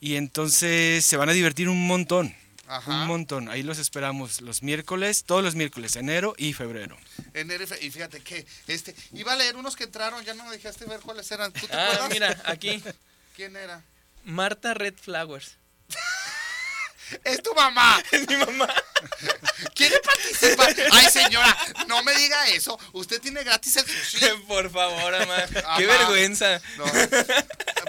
[0.00, 2.34] Y entonces se van a divertir un montón.
[2.70, 2.90] Ajá.
[3.02, 3.48] Un montón.
[3.48, 6.96] Ahí los esperamos los miércoles, todos los miércoles, enero y febrero.
[7.34, 10.44] Enero y fe- y fíjate que este iba a leer unos que entraron, ya no
[10.44, 11.52] me dejaste ver cuáles eran.
[11.52, 12.10] ¿Tú te Ah, acuerdas?
[12.10, 12.82] mira, aquí,
[13.36, 13.82] ¿Quién era?
[14.24, 15.56] Marta Red Flowers.
[17.24, 18.00] Es tu mamá.
[18.12, 18.72] Es mi mamá.
[19.74, 20.72] ¿Quiere participar?
[20.92, 21.56] Ay, señora,
[21.88, 22.78] no me diga eso.
[22.92, 24.24] Usted tiene gratis el sushi.
[24.46, 25.12] Por favor.
[25.16, 25.36] Ama.
[25.76, 26.60] Qué vergüenza.
[26.76, 26.84] No.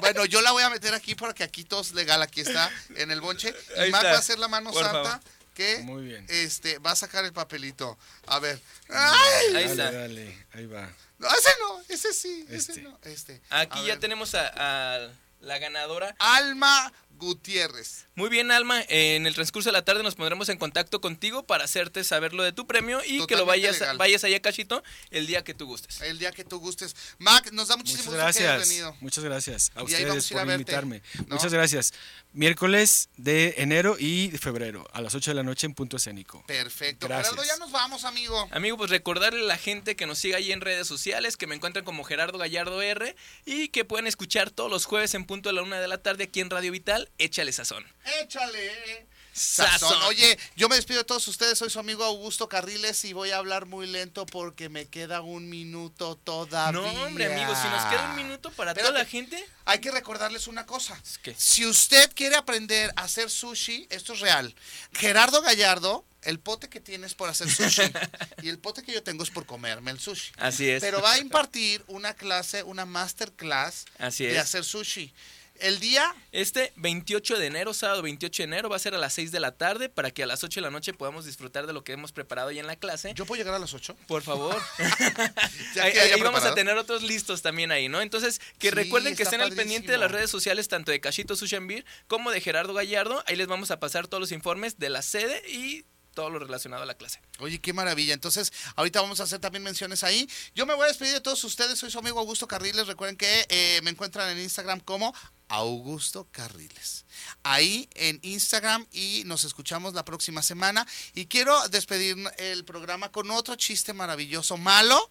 [0.01, 2.21] Bueno, yo la voy a meter aquí para que aquí todo es legal.
[2.21, 3.53] Aquí está en el bonche.
[3.87, 5.19] Y Mac va a hacer la mano Por santa favor.
[5.53, 6.25] que Muy bien.
[6.29, 7.97] este va a sacar el papelito.
[8.27, 8.59] A ver.
[8.89, 9.55] ¡Ay!
[9.55, 9.91] Ahí está.
[9.91, 10.89] dale, ahí va.
[11.19, 12.81] No, ese no, ese sí, ese Este.
[12.81, 12.99] no.
[13.03, 13.41] Este.
[13.49, 13.99] Aquí A ya ver.
[13.99, 15.09] tenemos a, a
[15.41, 16.15] la ganadora.
[16.19, 16.91] Alma
[17.21, 18.07] Gutiérrez.
[18.15, 18.81] Muy bien, Alma.
[18.89, 22.41] En el transcurso de la tarde nos pondremos en contacto contigo para hacerte saber lo
[22.43, 23.97] de tu premio y que lo vayas, legal.
[23.97, 26.01] vayas allá, Cachito, el día que tú gustes.
[26.01, 26.95] El día que tú gustes.
[27.19, 28.69] Mac, nos da muchísimo Muchas gusto que hayas gracias.
[28.69, 28.97] venido.
[28.99, 31.01] Muchas gracias a Y ustedes a por invitarme.
[31.27, 31.35] ¿no?
[31.35, 31.93] Muchas gracias.
[32.33, 36.45] Miércoles de enero y de febrero a las 8 de la noche en Punto Escénico.
[36.47, 37.07] Perfecto.
[37.07, 37.35] Gracias.
[37.35, 38.47] Gerardo, ya nos vamos, amigo.
[38.51, 41.55] Amigo, pues recordarle a la gente que nos siga ahí en redes sociales, que me
[41.55, 43.15] encuentran como Gerardo Gallardo R
[43.45, 46.23] y que pueden escuchar todos los jueves en punto de la una de la tarde
[46.25, 47.09] aquí en Radio Vital.
[47.17, 47.85] Échale sazón.
[48.21, 49.07] Échale.
[49.33, 50.01] Sazón.
[50.03, 51.57] Oye, yo me despido de todos ustedes.
[51.57, 55.49] Soy su amigo Augusto Carriles y voy a hablar muy lento porque me queda un
[55.49, 56.81] minuto todavía.
[56.81, 59.43] No, hombre, amigo, si nos queda un minuto para toda la gente.
[59.65, 61.01] Hay que recordarles una cosa.
[61.21, 61.35] ¿Qué?
[61.37, 64.53] Si usted quiere aprender a hacer sushi, esto es real.
[64.93, 67.83] Gerardo Gallardo, el pote que tienes por hacer sushi
[68.41, 70.33] y el pote que yo tengo es por comerme el sushi.
[70.37, 70.81] Así es.
[70.81, 75.13] Pero va a impartir una clase, una masterclass Así de hacer sushi.
[75.61, 79.13] El día Este 28 de enero, sábado 28 de enero, va a ser a las
[79.13, 81.73] 6 de la tarde para que a las 8 de la noche podamos disfrutar de
[81.73, 83.13] lo que hemos preparado ya en la clase.
[83.15, 83.95] yo puedo llegar a las 8.
[84.07, 84.59] Por favor.
[85.81, 88.01] Ahí ahí vamos a tener otros listos también ahí, ¿no?
[88.01, 91.35] Entonces, que Sí, recuerden que estén al pendiente de las redes sociales tanto de Cachito
[91.61, 93.23] Beer como de Gerardo Gallardo.
[93.27, 96.83] Ahí les vamos a pasar todos los informes de la sede y todo lo relacionado
[96.83, 97.21] a la clase.
[97.39, 98.13] Oye, qué maravilla.
[98.13, 100.29] Entonces, ahorita vamos a hacer también menciones ahí.
[100.55, 101.79] Yo me voy a despedir de todos ustedes.
[101.79, 102.87] Soy su amigo Augusto Carriles.
[102.87, 105.13] Recuerden que eh, me encuentran en Instagram como
[105.47, 107.05] Augusto Carriles.
[107.43, 110.85] Ahí en Instagram y nos escuchamos la próxima semana.
[111.13, 115.09] Y quiero despedir el programa con otro chiste maravilloso, malo.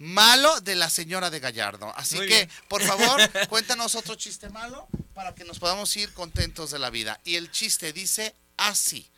[0.00, 1.92] Malo de la señora de Gallardo.
[1.96, 2.50] Así Muy que, bien.
[2.68, 7.20] por favor, cuéntanos otro chiste malo para que nos podamos ir contentos de la vida.
[7.24, 9.10] Y el chiste dice así.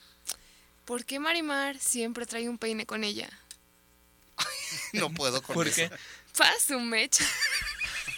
[0.84, 3.28] ¿Por qué Marimar siempre trae un peine con ella?
[4.92, 5.76] No puedo con ¿Por eso.
[5.76, 5.90] qué?
[6.36, 7.24] Paz, un mecha.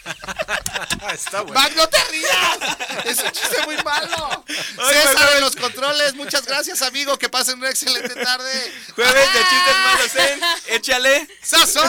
[1.12, 1.60] Está bueno.
[1.60, 2.58] Mac, no te rías.
[3.04, 4.44] Es un chiste muy malo.
[4.48, 5.34] Ay, César perdón.
[5.36, 6.14] en los controles.
[6.14, 7.18] Muchas gracias, amigo.
[7.18, 8.72] Que pasen una excelente tarde.
[8.94, 10.40] Jueves de chistes malos en
[10.74, 11.28] Échale.
[11.42, 11.88] ¡Sazón!